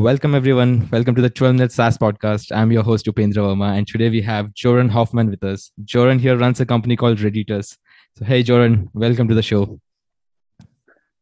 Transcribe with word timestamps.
Welcome, 0.00 0.34
everyone. 0.34 0.88
Welcome 0.90 1.14
to 1.16 1.20
the 1.20 1.28
12 1.28 1.56
Minute 1.56 1.72
SaaS 1.72 1.98
podcast. 1.98 2.56
I'm 2.56 2.72
your 2.72 2.82
host, 2.82 3.04
Upendra 3.04 3.42
Verma, 3.44 3.76
and 3.76 3.86
today 3.86 4.08
we 4.08 4.22
have 4.22 4.54
Joran 4.54 4.88
Hoffman 4.88 5.28
with 5.28 5.44
us. 5.44 5.72
Joran 5.84 6.18
here 6.18 6.38
runs 6.38 6.58
a 6.58 6.64
company 6.64 6.96
called 6.96 7.18
Reditus. 7.18 7.76
So, 8.16 8.24
hey, 8.24 8.42
Joran, 8.42 8.88
welcome 8.94 9.28
to 9.28 9.34
the 9.34 9.42
show. 9.42 9.78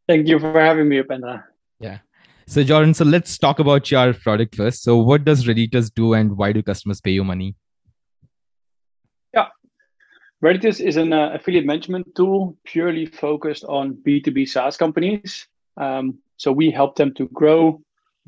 Thank 0.07 0.29
you 0.29 0.39
for 0.39 0.61
having 0.61 0.89
me, 0.89 1.03
Upendra. 1.03 1.43
Yeah. 1.81 1.99
So, 2.47 2.63
Joran, 2.63 2.95
so 2.95 3.05
let's 3.05 3.37
talk 3.37 3.59
about 3.59 3.91
your 3.91 4.15
product 4.15 4.55
first. 4.55 4.85
So, 4.85 4.97
what 4.99 5.25
does 5.25 5.45
Reditus 5.45 5.93
do, 5.93 6.15
and 6.15 6.37
why 6.37 6.53
do 6.53 6.63
customers 6.63 7.01
pay 7.01 7.11
you 7.11 7.25
money? 7.25 7.57
Yeah, 9.35 9.49
Reditus 10.41 10.81
is 10.81 10.97
an 10.97 11.13
uh, 11.13 11.31
affiliate 11.35 11.67
management 11.67 12.15
tool 12.15 12.57
purely 12.63 13.07
focused 13.07 13.65
on 13.65 13.95
B2B 14.07 14.49
SaaS 14.49 14.77
companies. 14.77 15.49
Um, 15.77 16.19
so 16.37 16.53
we 16.53 16.71
help 16.71 16.95
them 16.95 17.13
to 17.15 17.27
grow 17.29 17.83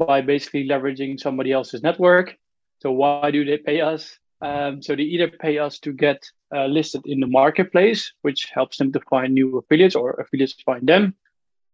by 0.06 0.20
basically 0.20 0.66
leveraging 0.66 1.20
somebody 1.20 1.52
else's 1.52 1.82
network. 1.82 2.36
So 2.80 2.92
why 2.92 3.30
do 3.30 3.44
they 3.44 3.58
pay 3.58 3.80
us? 3.80 4.18
Um, 4.42 4.80
so 4.82 4.96
they 4.96 5.02
either 5.02 5.28
pay 5.28 5.58
us 5.58 5.78
to 5.80 5.92
get 5.92 6.24
uh, 6.54 6.66
listed 6.66 7.02
in 7.04 7.20
the 7.20 7.26
marketplace, 7.26 8.12
which 8.22 8.48
helps 8.52 8.78
them 8.78 8.90
to 8.92 9.00
find 9.10 9.34
new 9.34 9.58
affiliates 9.58 9.94
or 9.94 10.12
affiliates 10.12 10.54
find 10.64 10.86
them, 10.86 11.14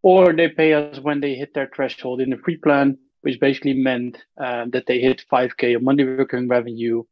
or 0.03 0.33
they 0.33 0.49
pay 0.49 0.73
us 0.75 0.99
when 0.99 1.21
they 1.21 1.35
hit 1.35 1.55
their 1.55 1.71
threshold 1.75 2.21
in 2.21 2.31
the 2.31 2.39
free 2.39 2.57
plan, 2.57 2.99
which 3.21 3.39
basically 3.39 3.75
meant 3.75 4.19
uh, 4.39 4.67
that 4.73 4.87
they 4.87 4.99
hit 5.01 5.25
5K 5.33 5.77
of 5.77 5.83
monthly 5.83 6.05
recurring 6.05 6.49
revenue 6.49 7.05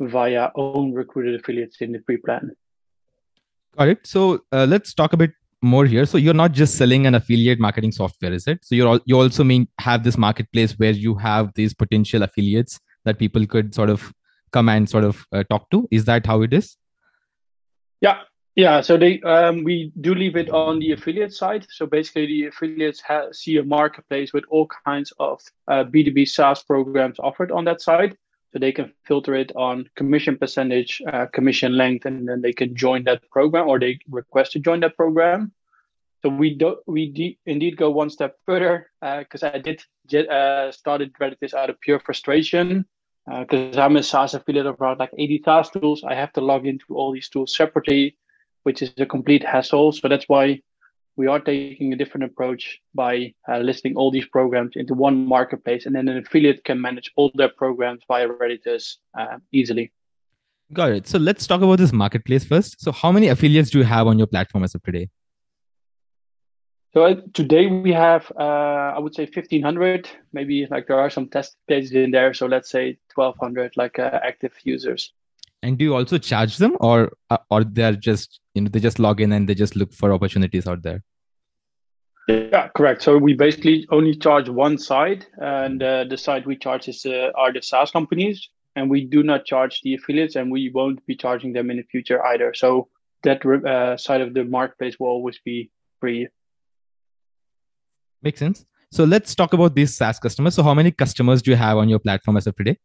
via 0.00 0.50
own 0.54 0.92
recruited 0.92 1.38
affiliates 1.38 1.76
in 1.80 1.92
the 1.92 2.00
free 2.06 2.16
plan. 2.16 2.52
Got 3.76 3.88
it. 3.88 4.06
So 4.06 4.44
uh, 4.50 4.66
let's 4.68 4.94
talk 4.94 5.12
a 5.12 5.16
bit 5.16 5.32
more 5.62 5.86
here. 5.86 6.04
So 6.04 6.18
you're 6.18 6.34
not 6.34 6.52
just 6.52 6.76
selling 6.76 7.06
an 7.06 7.14
affiliate 7.14 7.58
marketing 7.58 7.92
software, 7.92 8.32
is 8.32 8.46
it? 8.46 8.64
So 8.64 8.74
you're 8.74 8.88
all, 8.88 9.00
you 9.04 9.18
also 9.18 9.44
mean 9.44 9.68
have 9.78 10.04
this 10.04 10.18
marketplace 10.18 10.72
where 10.78 10.90
you 10.90 11.14
have 11.14 11.52
these 11.54 11.72
potential 11.72 12.22
affiliates 12.22 12.80
that 13.04 13.18
people 13.18 13.46
could 13.46 13.74
sort 13.74 13.90
of 13.90 14.12
come 14.52 14.68
and 14.68 14.88
sort 14.88 15.04
of 15.04 15.24
uh, 15.32 15.44
talk 15.44 15.70
to. 15.70 15.88
Is 15.90 16.04
that 16.06 16.26
how 16.26 16.42
it 16.42 16.52
is? 16.52 16.76
Yeah, 18.00 18.18
yeah. 18.56 18.80
So 18.80 18.96
they 18.96 19.20
um, 19.22 19.64
we 19.64 19.92
do 20.00 20.14
leave 20.14 20.36
it 20.36 20.50
on 20.50 20.80
the 20.80 20.92
affiliate 20.92 21.32
side. 21.32 21.66
So 21.70 21.86
basically, 21.86 22.26
the 22.26 22.46
affiliates 22.46 23.02
see 23.32 23.56
a 23.56 23.64
marketplace 23.64 24.32
with 24.32 24.44
all 24.50 24.68
kinds 24.84 25.12
of 25.18 25.40
uh, 25.68 25.84
B2B 25.84 26.28
SaaS 26.28 26.62
programs 26.62 27.18
offered 27.18 27.52
on 27.52 27.64
that 27.64 27.80
side. 27.80 28.16
So 28.52 28.58
they 28.58 28.72
can 28.72 28.92
filter 29.04 29.34
it 29.34 29.50
on 29.56 29.88
commission 29.96 30.36
percentage, 30.36 31.00
uh, 31.10 31.26
commission 31.26 31.76
length, 31.76 32.04
and 32.04 32.28
then 32.28 32.42
they 32.42 32.52
can 32.52 32.76
join 32.76 33.04
that 33.04 33.28
program 33.30 33.66
or 33.68 33.78
they 33.78 33.98
request 34.10 34.52
to 34.52 34.58
join 34.58 34.80
that 34.80 34.96
program. 34.96 35.52
So 36.22 36.28
we 36.28 36.54
do 36.54 36.76
we 36.86 37.10
de- 37.10 37.38
indeed 37.46 37.76
go 37.76 37.90
one 37.90 38.10
step 38.10 38.36
further 38.46 38.90
because 39.00 39.42
uh, 39.42 39.52
I 39.54 39.58
did 39.58 39.82
uh, 40.28 40.70
started 40.70 41.12
Reditus 41.14 41.54
out 41.54 41.70
of 41.70 41.80
pure 41.80 41.98
frustration 41.98 42.84
because 43.26 43.76
uh, 43.76 43.82
I'm 43.82 43.96
a 43.96 44.02
SaaS 44.02 44.34
affiliate 44.34 44.66
of 44.66 44.80
around 44.80 44.98
like 44.98 45.10
80 45.16 45.42
SaaS 45.44 45.70
tools. 45.70 46.04
I 46.04 46.14
have 46.14 46.32
to 46.34 46.40
log 46.40 46.66
into 46.66 46.84
all 46.90 47.12
these 47.12 47.28
tools 47.28 47.54
separately, 47.56 48.16
which 48.64 48.82
is 48.82 48.92
a 48.98 49.06
complete 49.06 49.44
hassle. 49.44 49.92
So 49.92 50.08
that's 50.08 50.28
why 50.28 50.62
we 51.16 51.26
are 51.26 51.40
taking 51.40 51.92
a 51.92 51.96
different 51.96 52.24
approach 52.24 52.80
by 52.94 53.34
uh, 53.48 53.58
listing 53.58 53.96
all 53.96 54.10
these 54.10 54.26
programs 54.26 54.72
into 54.76 54.94
one 54.94 55.26
marketplace, 55.26 55.86
and 55.86 55.94
then 55.94 56.08
an 56.08 56.18
affiliate 56.18 56.64
can 56.64 56.80
manage 56.80 57.12
all 57.16 57.30
their 57.34 57.48
programs 57.48 58.02
via 58.08 58.28
Reditus 58.28 58.96
uh, 59.18 59.38
easily. 59.52 59.92
Got 60.72 60.92
it. 60.92 61.06
So 61.06 61.18
let's 61.18 61.46
talk 61.46 61.60
about 61.60 61.78
this 61.78 61.92
marketplace 61.92 62.44
first. 62.44 62.80
So, 62.80 62.92
how 62.92 63.12
many 63.12 63.28
affiliates 63.28 63.70
do 63.70 63.78
you 63.78 63.84
have 63.84 64.06
on 64.06 64.18
your 64.18 64.26
platform 64.26 64.64
as 64.64 64.74
of 64.74 64.82
today? 64.82 65.08
So 66.94 67.04
uh, 67.04 67.16
today 67.32 67.68
we 67.68 67.92
have, 67.92 68.30
uh, 68.38 68.92
I 68.96 68.98
would 68.98 69.14
say, 69.14 69.26
fifteen 69.26 69.62
hundred. 69.62 70.08
Maybe 70.32 70.66
like 70.70 70.86
there 70.86 71.00
are 71.00 71.08
some 71.10 71.28
test 71.28 71.56
cases 71.68 71.92
in 71.92 72.10
there. 72.10 72.34
So 72.34 72.46
let's 72.46 72.70
say 72.70 72.98
twelve 73.14 73.36
hundred, 73.40 73.76
like 73.76 73.98
uh, 73.98 74.20
active 74.22 74.52
users. 74.62 75.12
And 75.62 75.78
do 75.78 75.84
you 75.84 75.94
also 75.94 76.18
charge 76.18 76.58
them, 76.58 76.76
or 76.80 77.12
uh, 77.30 77.38
or 77.50 77.64
they're 77.64 77.96
just 77.96 78.40
you 78.54 78.62
know 78.62 78.68
they 78.68 78.80
just 78.80 78.98
log 78.98 79.20
in 79.20 79.32
and 79.32 79.48
they 79.48 79.54
just 79.54 79.76
look 79.76 79.92
for 79.92 80.12
opportunities 80.12 80.66
out 80.66 80.82
there? 80.82 81.02
Yeah, 82.28 82.68
correct. 82.76 83.02
So 83.02 83.18
we 83.18 83.34
basically 83.34 83.86
only 83.90 84.14
charge 84.14 84.48
one 84.48 84.78
side, 84.78 85.26
and 85.38 85.82
uh, 85.82 86.04
the 86.04 86.16
side 86.16 86.46
we 86.46 86.56
charge 86.56 86.88
is 86.88 87.04
uh, 87.04 87.30
are 87.36 87.52
the 87.52 87.62
SaaS 87.62 87.90
companies, 87.90 88.48
and 88.76 88.88
we 88.88 89.04
do 89.04 89.22
not 89.22 89.44
charge 89.44 89.80
the 89.82 89.94
affiliates, 89.94 90.36
and 90.36 90.50
we 90.50 90.70
won't 90.70 91.04
be 91.06 91.16
charging 91.16 91.52
them 91.52 91.70
in 91.70 91.78
the 91.78 91.82
future 91.84 92.24
either. 92.26 92.54
So 92.54 92.88
that 93.24 93.44
uh, 93.44 93.96
side 93.96 94.20
of 94.20 94.34
the 94.34 94.44
marketplace 94.44 94.96
will 94.98 95.08
always 95.08 95.38
be 95.44 95.70
free. 96.00 96.28
Makes 98.22 98.38
sense. 98.38 98.64
So 98.92 99.04
let's 99.04 99.34
talk 99.34 99.52
about 99.52 99.74
these 99.74 99.96
SaaS 99.96 100.18
customers. 100.18 100.54
So 100.54 100.62
how 100.62 100.74
many 100.74 100.90
customers 100.92 101.42
do 101.42 101.50
you 101.50 101.56
have 101.56 101.78
on 101.78 101.88
your 101.88 101.98
platform 101.98 102.36
as 102.36 102.46
of 102.46 102.54
today? 102.54 102.78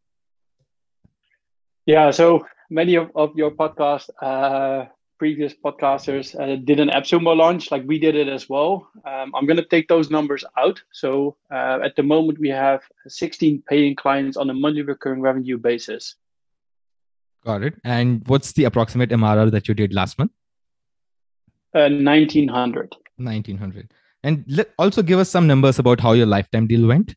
Yeah, 1.86 2.12
so 2.12 2.46
many 2.70 2.96
of, 2.96 3.12
of 3.16 3.36
your 3.36 3.52
podcast 3.52 4.10
uh, 4.22 4.86
previous 5.18 5.54
podcasters 5.54 6.40
uh, 6.40 6.56
did 6.64 6.80
an 6.80 6.90
AppSumo 6.90 7.36
launch 7.36 7.72
like 7.72 7.84
we 7.86 8.00
did 8.00 8.16
it 8.16 8.28
as 8.28 8.48
well. 8.50 8.90
Um, 9.06 9.34
i'm 9.36 9.46
going 9.46 9.58
to 9.58 9.66
take 9.66 9.88
those 9.88 10.10
numbers 10.10 10.44
out. 10.58 10.82
So 10.92 11.38
uh, 11.52 11.80
at 11.84 11.96
the 11.96 12.04
moment 12.04 12.40
we 12.40 12.50
have 12.50 12.82
16 13.08 13.64
paying 13.70 13.96
clients 13.96 14.38
on 14.38 14.50
a 14.50 14.54
monthly 14.54 14.84
recurring 14.84 15.22
revenue 15.22 15.58
basis. 15.58 16.16
Got 17.46 17.64
it. 17.64 17.76
And 17.84 18.28
what's 18.28 18.52
the 18.54 18.66
approximate 18.66 19.10
mrr 19.10 19.52
that 19.52 19.68
you 19.68 19.74
did 19.74 19.94
last 19.94 20.18
month? 20.20 20.32
Uh, 21.74 21.90
1900 21.90 22.96
1900 23.18 23.94
and 24.24 24.44
let, 24.48 24.72
also 24.80 25.02
give 25.02 25.20
us 25.20 25.30
some 25.30 25.48
numbers 25.48 25.80
about 25.80 26.00
how 26.00 26.14
your 26.14 26.26
lifetime 26.26 26.66
deal 26.68 26.88
went 26.88 27.16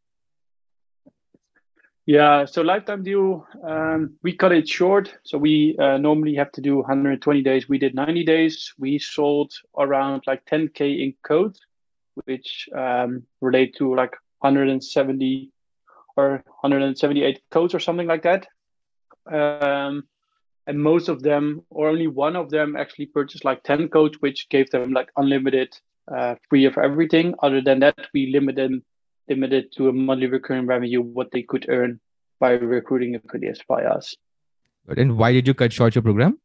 yeah, 2.10 2.44
so 2.44 2.62
lifetime 2.62 3.04
deal, 3.04 3.46
um, 3.62 4.14
we 4.24 4.32
cut 4.32 4.50
it 4.50 4.68
short. 4.68 5.14
So 5.22 5.38
we 5.38 5.76
uh, 5.78 5.96
normally 5.96 6.34
have 6.34 6.50
to 6.52 6.60
do 6.60 6.78
120 6.78 7.40
days. 7.42 7.68
We 7.68 7.78
did 7.78 7.94
90 7.94 8.24
days. 8.24 8.74
We 8.80 8.98
sold 8.98 9.52
around 9.78 10.24
like 10.26 10.44
10k 10.44 11.04
in 11.04 11.14
code, 11.22 11.56
which 12.24 12.68
um, 12.76 13.22
relate 13.40 13.76
to 13.76 13.94
like 13.94 14.16
170 14.40 15.52
or 16.16 16.42
178 16.62 17.42
codes 17.48 17.76
or 17.76 17.78
something 17.78 18.08
like 18.08 18.24
that. 18.24 18.48
Um, 19.30 20.02
and 20.66 20.82
most 20.82 21.08
of 21.08 21.22
them, 21.22 21.62
or 21.70 21.88
only 21.88 22.08
one 22.08 22.34
of 22.34 22.50
them, 22.50 22.74
actually 22.74 23.06
purchased 23.06 23.44
like 23.44 23.62
10 23.62 23.88
codes, 23.88 24.16
which 24.18 24.48
gave 24.48 24.68
them 24.70 24.92
like 24.92 25.10
unlimited, 25.16 25.78
uh, 26.12 26.34
free 26.48 26.64
of 26.64 26.76
everything. 26.76 27.36
Other 27.40 27.60
than 27.60 27.78
that, 27.80 28.08
we 28.12 28.32
limited 28.32 28.82
limited 29.30 29.72
to 29.76 29.88
a 29.88 29.92
monthly 29.92 30.26
recurring 30.26 30.66
revenue, 30.66 31.00
what 31.00 31.30
they 31.32 31.42
could 31.42 31.66
earn 31.68 32.00
by 32.40 32.50
recruiting 32.52 33.14
affiliates 33.14 33.62
by 33.68 33.84
us. 33.84 34.14
And 34.96 35.16
why 35.16 35.32
did 35.32 35.46
you 35.46 35.54
cut 35.54 35.72
short 35.72 35.94
your 35.94 36.02
program? 36.02 36.38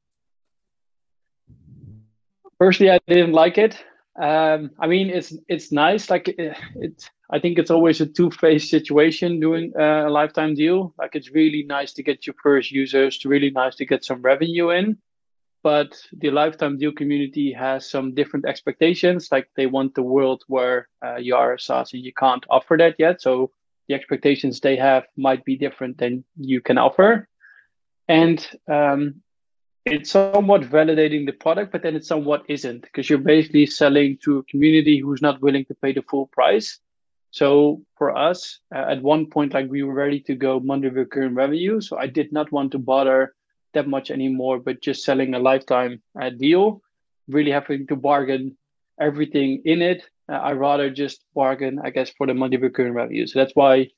Personally, 2.59 2.91
I 2.91 2.99
didn't 3.07 3.33
like 3.33 3.57
it. 3.57 3.83
Um, 4.17 4.71
I 4.79 4.87
mean, 4.87 5.09
it's 5.09 5.35
it's 5.49 5.71
nice. 5.71 6.09
Like 6.09 6.29
it, 6.29 6.55
it's, 6.75 7.09
I 7.29 7.39
think 7.39 7.59
it's 7.59 7.71
always 7.71 7.99
a 7.99 8.05
two-faced 8.05 8.69
situation 8.69 9.39
doing 9.41 9.73
a 9.77 10.09
lifetime 10.09 10.53
deal. 10.55 10.93
Like 10.97 11.15
it's 11.15 11.31
really 11.31 11.63
nice 11.67 11.91
to 11.93 12.03
get 12.03 12.25
your 12.25 12.35
first 12.41 12.71
users, 12.71 13.17
to 13.19 13.29
really 13.29 13.51
nice 13.51 13.75
to 13.77 13.85
get 13.85 14.05
some 14.05 14.21
revenue 14.21 14.69
in 14.69 14.97
but 15.65 15.99
the 16.21 16.29
lifetime 16.29 16.77
deal 16.77 16.91
community 16.91 17.51
has 17.51 17.89
some 17.89 18.13
different 18.13 18.45
expectations. 18.45 19.29
Like 19.31 19.49
they 19.55 19.65
want 19.65 19.95
the 19.95 20.03
world 20.03 20.43
where 20.47 20.87
uh, 21.03 21.15
you 21.15 21.35
are 21.35 21.55
a 21.55 21.59
SaaS 21.59 21.91
and 21.91 22.03
you 22.03 22.13
can't 22.13 22.45
offer 22.51 22.77
that 22.77 22.97
yet. 22.99 23.19
So 23.19 23.49
the 23.87 23.95
expectations 23.95 24.59
they 24.59 24.75
have 24.75 25.07
might 25.17 25.43
be 25.43 25.57
different 25.57 25.97
than 25.97 26.23
you 26.37 26.61
can 26.61 26.77
offer. 26.77 27.27
And 28.07 28.47
um, 28.67 29.23
it's 29.85 30.11
somewhat 30.11 30.61
validating 30.61 31.25
the 31.25 31.33
product, 31.33 31.71
but 31.71 31.81
then 31.81 31.95
it 31.95 32.05
somewhat 32.05 32.43
isn't 32.47 32.83
because 32.83 33.09
you're 33.09 33.17
basically 33.33 33.65
selling 33.65 34.19
to 34.23 34.37
a 34.37 34.43
community 34.43 34.99
who's 34.99 35.23
not 35.23 35.41
willing 35.41 35.65
to 35.65 35.73
pay 35.73 35.93
the 35.93 36.03
full 36.03 36.27
price. 36.27 36.77
So 37.31 37.81
for 37.97 38.15
us, 38.15 38.59
uh, 38.71 38.85
at 38.87 39.01
one 39.01 39.25
point, 39.31 39.55
like 39.55 39.67
we 39.67 39.81
were 39.81 39.95
ready 39.95 40.19
to 40.27 40.35
go 40.35 40.59
monthly 40.59 40.89
recurring 40.89 41.33
revenue. 41.33 41.81
So 41.81 41.97
I 41.97 42.05
did 42.05 42.31
not 42.31 42.51
want 42.51 42.71
to 42.73 42.77
bother 42.77 43.33
that 43.75 43.87
much 43.87 44.11
anymore, 44.11 44.59
but 44.59 44.81
just 44.81 45.03
selling 45.03 45.33
a 45.33 45.39
lifetime 45.39 46.01
uh, 46.19 46.29
deal, 46.29 46.81
really 47.27 47.51
having 47.51 47.87
to 47.87 47.95
bargain 47.95 48.57
everything 48.99 49.61
in 49.65 49.81
it. 49.81 50.03
Uh, 50.27 50.33
I 50.37 50.53
rather 50.53 50.89
just 50.89 51.23
bargain, 51.35 51.79
I 51.83 51.91
guess, 51.91 52.09
for 52.09 52.27
the 52.27 52.33
monthly 52.33 52.57
recurring 52.57 52.93
revenue. 52.93 53.27
So 53.27 53.39
that's 53.39 53.55
why 53.55 53.89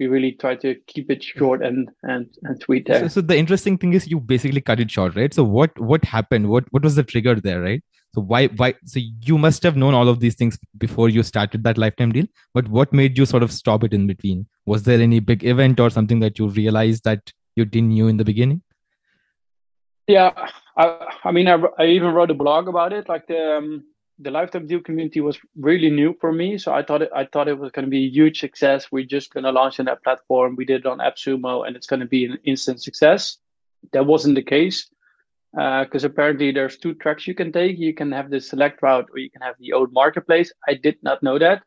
we 0.00 0.06
really 0.06 0.32
try 0.32 0.56
to 0.56 0.74
keep 0.86 1.10
it 1.10 1.22
short 1.22 1.62
and 1.62 1.88
and 2.02 2.26
and 2.42 2.60
sweet 2.62 2.86
there. 2.86 3.00
So, 3.00 3.08
so 3.08 3.20
the 3.20 3.36
interesting 3.36 3.78
thing 3.78 3.92
is 3.92 4.08
you 4.08 4.20
basically 4.20 4.60
cut 4.60 4.80
it 4.80 4.90
short, 4.90 5.14
right? 5.14 5.32
So 5.32 5.44
what 5.44 5.78
what 5.78 6.04
happened? 6.04 6.48
What 6.48 6.64
what 6.70 6.82
was 6.82 6.96
the 6.96 7.04
trigger 7.04 7.34
there, 7.34 7.60
right? 7.60 7.82
So 8.14 8.20
why 8.20 8.46
why 8.46 8.74
so 8.84 9.00
you 9.22 9.38
must 9.38 9.62
have 9.62 9.76
known 9.76 9.94
all 9.94 10.08
of 10.08 10.20
these 10.20 10.34
things 10.34 10.58
before 10.78 11.08
you 11.08 11.22
started 11.22 11.64
that 11.64 11.78
lifetime 11.78 12.12
deal, 12.12 12.26
but 12.52 12.68
what 12.68 12.92
made 12.92 13.18
you 13.18 13.26
sort 13.26 13.42
of 13.42 13.52
stop 13.52 13.84
it 13.84 13.92
in 13.92 14.06
between? 14.06 14.46
Was 14.66 14.84
there 14.84 15.00
any 15.00 15.20
big 15.20 15.44
event 15.44 15.80
or 15.80 15.90
something 15.90 16.20
that 16.20 16.38
you 16.38 16.48
realized 16.48 17.04
that 17.04 17.32
you 17.56 17.64
didn't 17.64 17.90
knew 17.90 18.08
in 18.08 18.16
the 18.16 18.24
beginning? 18.24 18.62
Yeah, 20.06 20.32
I, 20.76 21.18
I 21.24 21.32
mean, 21.32 21.48
I, 21.48 21.58
I 21.78 21.86
even 21.86 22.12
wrote 22.12 22.30
a 22.30 22.34
blog 22.34 22.68
about 22.68 22.92
it. 22.92 23.08
Like 23.08 23.26
the 23.26 23.56
um, 23.56 23.84
the 24.18 24.30
lifetime 24.30 24.66
deal 24.66 24.80
community 24.80 25.20
was 25.20 25.38
really 25.58 25.90
new 25.90 26.16
for 26.20 26.32
me. 26.32 26.58
So 26.58 26.72
I 26.72 26.82
thought 26.82 27.02
it, 27.02 27.10
I 27.14 27.24
thought 27.24 27.48
it 27.48 27.58
was 27.58 27.72
going 27.72 27.84
to 27.84 27.90
be 27.90 28.04
a 28.06 28.10
huge 28.10 28.38
success. 28.40 28.92
We're 28.92 29.04
just 29.04 29.32
going 29.32 29.44
to 29.44 29.50
launch 29.50 29.80
on 29.80 29.86
that 29.86 30.04
platform. 30.04 30.56
We 30.56 30.64
did 30.64 30.80
it 30.80 30.86
on 30.86 30.98
AppSumo, 30.98 31.66
and 31.66 31.74
it's 31.76 31.86
going 31.86 32.00
to 32.00 32.06
be 32.06 32.26
an 32.26 32.38
instant 32.44 32.82
success. 32.82 33.38
That 33.92 34.06
wasn't 34.06 34.36
the 34.36 34.42
case 34.42 34.88
because 35.52 36.04
uh, 36.04 36.08
apparently 36.08 36.52
there's 36.52 36.78
two 36.78 36.94
tracks 36.94 37.26
you 37.26 37.34
can 37.34 37.52
take. 37.52 37.78
You 37.78 37.94
can 37.94 38.12
have 38.12 38.30
the 38.30 38.40
select 38.40 38.82
route, 38.82 39.08
or 39.12 39.18
you 39.18 39.30
can 39.30 39.42
have 39.42 39.54
the 39.58 39.72
old 39.72 39.92
marketplace. 39.92 40.52
I 40.68 40.74
did 40.74 40.96
not 41.02 41.22
know 41.22 41.38
that. 41.38 41.62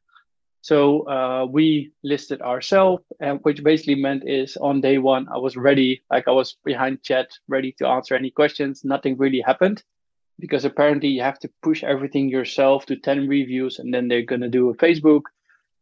So 0.68 1.08
uh, 1.08 1.46
we 1.50 1.94
listed 2.04 2.42
ourselves, 2.42 3.02
and 3.22 3.40
which 3.44 3.64
basically 3.64 3.96
meant 3.96 4.28
is 4.28 4.58
on 4.58 4.82
day 4.82 4.98
one 4.98 5.26
I 5.34 5.38
was 5.38 5.56
ready, 5.56 6.04
like 6.12 6.28
I 6.28 6.32
was 6.32 6.58
behind 6.66 7.02
chat, 7.04 7.30
ready 7.48 7.72
to 7.80 7.88
answer 7.88 8.16
any 8.16 8.32
questions. 8.32 8.84
Nothing 8.84 9.16
really 9.16 9.40
happened 9.40 9.82
because 10.38 10.66
apparently 10.66 11.08
you 11.08 11.22
have 11.22 11.40
to 11.40 11.50
push 11.64 11.86
everything 11.86 12.28
yourself 12.28 12.86
to 12.88 12.98
10 12.98 13.30
reviews 13.30 13.80
and 13.80 13.94
then 13.94 14.10
they're 14.10 14.32
going 14.34 14.42
to 14.42 14.50
do 14.50 14.70
a 14.70 14.76
facebook 14.76 15.22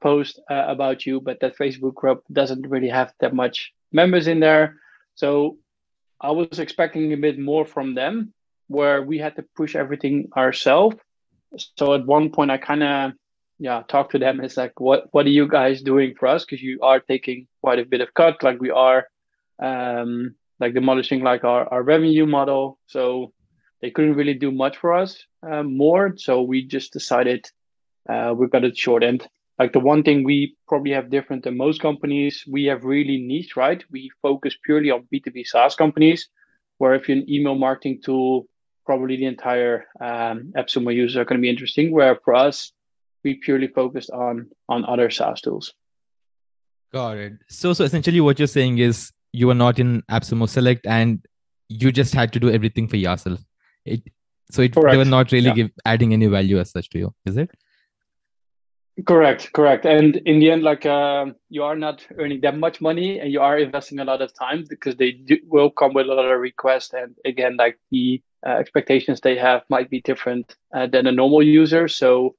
post 0.01 0.39
uh, 0.51 0.65
about 0.67 1.05
you 1.05 1.19
but 1.19 1.39
that 1.39 1.57
facebook 1.57 1.95
group 1.95 2.23
doesn't 2.31 2.69
really 2.69 2.87
have 2.87 3.11
that 3.19 3.33
much 3.33 3.73
members 3.91 4.27
in 4.27 4.39
there 4.39 4.77
so 5.15 5.57
i 6.21 6.31
was 6.31 6.59
expecting 6.59 7.11
a 7.11 7.17
bit 7.17 7.37
more 7.37 7.65
from 7.65 7.95
them 7.95 8.31
where 8.67 9.01
we 9.01 9.17
had 9.17 9.35
to 9.35 9.43
push 9.57 9.75
everything 9.75 10.29
ourselves 10.37 10.95
so 11.75 11.93
at 11.93 12.05
one 12.05 12.29
point 12.29 12.51
i 12.51 12.57
kind 12.57 12.83
of 12.83 13.11
yeah 13.59 13.83
talk 13.87 14.09
to 14.09 14.19
them 14.19 14.41
it's 14.41 14.57
like 14.57 14.79
what 14.79 15.07
what 15.11 15.25
are 15.25 15.37
you 15.37 15.47
guys 15.47 15.81
doing 15.81 16.13
for 16.19 16.27
us 16.27 16.43
because 16.43 16.61
you 16.61 16.79
are 16.81 16.99
taking 16.99 17.47
quite 17.61 17.79
a 17.79 17.85
bit 17.85 18.01
of 18.01 18.13
cut 18.13 18.41
like 18.43 18.59
we 18.59 18.69
are 18.69 19.07
um 19.61 20.35
like 20.59 20.73
demolishing 20.73 21.21
like 21.21 21.43
our, 21.43 21.71
our 21.71 21.83
revenue 21.83 22.25
model 22.25 22.77
so 22.87 23.31
they 23.81 23.91
couldn't 23.91 24.15
really 24.15 24.33
do 24.33 24.51
much 24.51 24.77
for 24.77 24.93
us 24.93 25.23
uh, 25.43 25.63
more. 25.63 26.13
So 26.17 26.41
we 26.41 26.65
just 26.65 26.91
decided 26.93 27.45
uh, 28.09 28.33
we've 28.35 28.49
got 28.49 28.63
a 28.63 28.73
short 28.73 29.03
end. 29.03 29.27
Like 29.59 29.73
the 29.73 29.79
one 29.79 30.03
thing 30.03 30.23
we 30.23 30.57
probably 30.67 30.91
have 30.91 31.09
different 31.09 31.43
than 31.43 31.55
most 31.55 31.81
companies, 31.81 32.43
we 32.49 32.65
have 32.65 32.83
really 32.83 33.17
niche, 33.17 33.55
right? 33.55 33.83
We 33.91 34.09
focus 34.21 34.57
purely 34.65 34.91
on 34.91 35.07
B2B 35.13 35.45
SaaS 35.45 35.75
companies, 35.75 36.27
where 36.77 36.93
if 36.93 37.07
you're 37.07 37.19
an 37.19 37.29
email 37.29 37.55
marketing 37.55 38.01
tool, 38.03 38.47
probably 38.85 39.17
the 39.17 39.25
entire 39.25 39.85
um, 40.01 40.51
AppSumo 40.57 40.93
users 40.93 41.15
are 41.17 41.25
going 41.25 41.39
to 41.39 41.41
be 41.41 41.49
interesting. 41.49 41.91
Where 41.91 42.19
for 42.25 42.33
us, 42.35 42.73
we 43.25 43.35
purely 43.35 43.67
focused 43.67 44.11
on 44.11 44.49
on 44.69 44.85
other 44.85 45.09
SaaS 45.09 45.41
tools. 45.41 45.73
Got 46.93 47.17
it. 47.17 47.33
So 47.49 47.73
so 47.73 47.83
essentially, 47.83 48.21
what 48.21 48.39
you're 48.39 48.47
saying 48.47 48.77
is 48.77 49.11
you 49.33 49.49
are 49.49 49.61
not 49.65 49.79
in 49.79 50.01
AppSumo 50.09 50.47
Select, 50.47 50.87
and 50.87 51.19
you 51.67 51.91
just 51.91 52.13
had 52.13 52.31
to 52.33 52.39
do 52.39 52.49
everything 52.49 52.87
for 52.87 52.97
yourself 52.97 53.39
it 53.85 54.01
so 54.51 54.61
it 54.61 54.73
correct. 54.73 54.91
they 54.91 54.97
were 54.97 55.05
not 55.05 55.31
really 55.31 55.47
yeah. 55.47 55.53
give, 55.53 55.71
adding 55.85 56.13
any 56.13 56.27
value 56.27 56.59
as 56.59 56.71
such 56.71 56.89
to 56.89 56.99
you 56.99 57.13
is 57.25 57.37
it 57.37 57.49
correct 59.05 59.51
correct 59.53 59.85
and 59.85 60.17
in 60.17 60.39
the 60.39 60.49
end 60.49 60.63
like 60.63 60.85
uh, 60.85 61.25
you 61.49 61.63
are 61.63 61.75
not 61.75 62.05
earning 62.17 62.39
that 62.41 62.57
much 62.57 62.79
money 62.79 63.19
and 63.19 63.31
you 63.31 63.41
are 63.41 63.57
investing 63.57 63.99
a 63.99 64.05
lot 64.05 64.21
of 64.21 64.33
time 64.33 64.63
because 64.69 64.95
they 64.95 65.11
do, 65.11 65.37
will 65.47 65.69
come 65.69 65.93
with 65.93 66.07
a 66.07 66.13
lot 66.13 66.31
of 66.31 66.39
requests 66.39 66.93
and 66.93 67.15
again 67.25 67.57
like 67.57 67.77
the 67.91 68.21
uh, 68.45 68.51
expectations 68.51 69.19
they 69.19 69.35
have 69.37 69.63
might 69.69 69.89
be 69.89 69.99
different 70.01 70.55
uh, 70.73 70.87
than 70.87 71.07
a 71.07 71.11
normal 71.11 71.43
user 71.43 71.87
so 71.87 72.35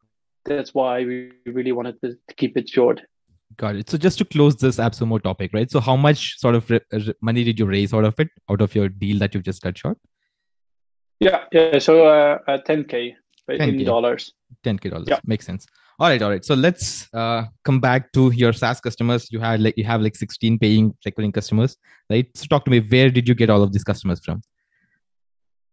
that's 0.47 0.75
why 0.75 1.05
we 1.05 1.33
really 1.47 1.73
wanted 1.73 2.01
to, 2.03 2.17
keep 2.37 2.57
it 2.57 2.69
short 2.69 3.01
Got 3.57 3.77
it. 3.77 3.89
So 3.89 3.97
just 3.97 4.19
to 4.19 4.25
close 4.25 4.57
this 4.57 4.77
AppSumo 4.77 5.23
topic, 5.23 5.53
right? 5.55 5.71
So 5.71 5.81
how 5.81 5.97
much 5.97 6.39
sort 6.39 6.57
of 6.57 6.69
re- 6.69 6.81
money 7.23 7.45
did 7.45 7.59
you 7.59 7.65
raise 7.65 7.95
out 7.95 8.05
of 8.05 8.19
it, 8.21 8.29
out 8.51 8.61
of 8.61 8.75
your 8.75 8.89
deal 8.89 9.19
that 9.21 9.35
you've 9.35 9.45
just 9.45 9.63
cut 9.63 9.79
short? 9.79 9.97
Yeah, 11.21 11.45
yeah. 11.53 11.79
So 11.79 12.07
uh, 12.07 12.39
uh 12.47 12.59
10k, 12.69 13.15
10K. 13.49 13.61
in 13.61 13.85
dollars. 13.85 14.35
10k 14.65 14.91
dollars. 14.91 15.07
Yeah. 15.09 15.21
Makes 15.25 15.47
sense. 15.47 15.67
All 15.99 16.09
right, 16.09 16.21
all 16.21 16.29
right. 16.29 16.45
So 16.45 16.55
let's 16.55 17.09
uh, 17.15 17.45
come 17.65 17.81
back 17.81 18.13
to 18.13 18.31
your 18.33 18.53
SaaS 18.53 18.81
customers. 18.81 19.33
You 19.33 19.41
had 19.41 19.63
like 19.63 19.79
you 19.79 19.85
have 19.85 20.03
like 20.03 20.17
16 20.17 20.59
paying 20.59 20.95
recurring 21.07 21.33
customers, 21.33 21.77
right? 22.11 22.29
So 22.35 22.47
talk 22.47 22.67
to 22.67 22.71
me. 22.71 22.81
Where 22.81 23.09
did 23.11 23.27
you 23.27 23.35
get 23.35 23.49
all 23.49 23.63
of 23.63 23.73
these 23.73 23.85
customers 23.85 24.21
from? 24.23 24.43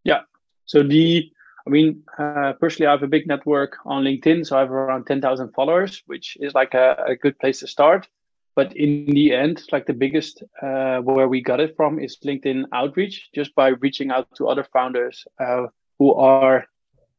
Yeah. 0.06 0.22
So 0.66 0.84
the 0.84 1.30
I 1.66 1.70
mean, 1.70 2.04
uh, 2.18 2.54
personally, 2.60 2.88
I 2.88 2.92
have 2.92 3.04
a 3.04 3.08
big 3.08 3.26
network 3.26 3.78
on 3.86 4.04
LinkedIn, 4.04 4.46
so 4.46 4.58
I 4.58 4.62
have 4.62 4.72
around 4.72 5.06
10,000 5.06 5.54
followers, 5.54 6.04
which 6.08 6.38
is 6.42 6.54
like 6.54 6.74
a, 6.74 7.06
a, 7.08 7.16
good 7.16 7.40
place 7.40 7.62
to 7.62 7.68
start. 7.68 8.08
But 8.56 8.76
in 8.76 9.06
the 9.06 9.34
end, 9.34 9.64
like 9.72 9.86
the 9.86 9.94
biggest 9.94 10.44
uh, 10.62 11.00
where 11.00 11.28
we 11.28 11.42
got 11.42 11.62
it 11.62 11.76
from 11.78 12.00
is 12.00 12.18
LinkedIn 12.24 12.66
outreach, 12.74 13.30
just 13.34 13.56
by 13.56 13.70
reaching 13.70 14.12
out 14.12 14.28
to 14.36 14.48
other 14.48 14.66
founders 14.74 15.26
uh, 15.40 15.68
who 16.00 16.14
are 16.14 16.68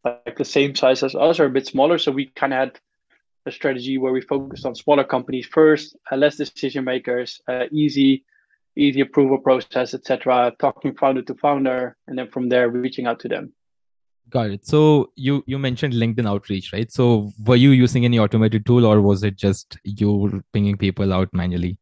like 0.04 0.36
the 0.36 0.44
same 0.44 0.74
size 0.74 1.02
as 1.02 1.14
us 1.14 1.40
or 1.40 1.46
a 1.46 1.50
bit 1.50 1.66
smaller. 1.66 1.96
So 1.98 2.12
we 2.12 2.26
kind 2.26 2.52
of 2.52 2.58
had 2.58 2.80
a 3.46 3.50
strategy 3.50 3.98
where 3.98 4.12
we 4.12 4.20
focused 4.20 4.66
on 4.66 4.74
smaller 4.74 5.04
companies 5.04 5.46
first, 5.46 5.96
uh, 6.12 6.16
less 6.16 6.36
decision 6.36 6.84
makers, 6.84 7.40
uh, 7.48 7.64
easy, 7.72 8.24
easy 8.76 9.00
approval 9.00 9.38
process, 9.38 9.94
etc. 9.94 10.52
Talking 10.58 10.94
founder 10.94 11.22
to 11.22 11.34
founder, 11.34 11.96
and 12.06 12.18
then 12.18 12.28
from 12.28 12.48
there 12.48 12.68
reaching 12.68 13.06
out 13.06 13.20
to 13.20 13.28
them. 13.28 13.52
Got 14.30 14.50
it. 14.50 14.66
So 14.66 15.12
you 15.16 15.44
you 15.46 15.58
mentioned 15.58 15.94
LinkedIn 15.94 16.26
outreach, 16.26 16.72
right? 16.72 16.90
So 16.90 17.30
were 17.46 17.56
you 17.56 17.70
using 17.70 18.04
any 18.04 18.18
automated 18.18 18.66
tool, 18.66 18.84
or 18.84 19.00
was 19.00 19.22
it 19.22 19.36
just 19.36 19.78
you 19.84 20.42
pinging 20.52 20.76
people 20.76 21.12
out 21.12 21.28
manually? 21.32 21.78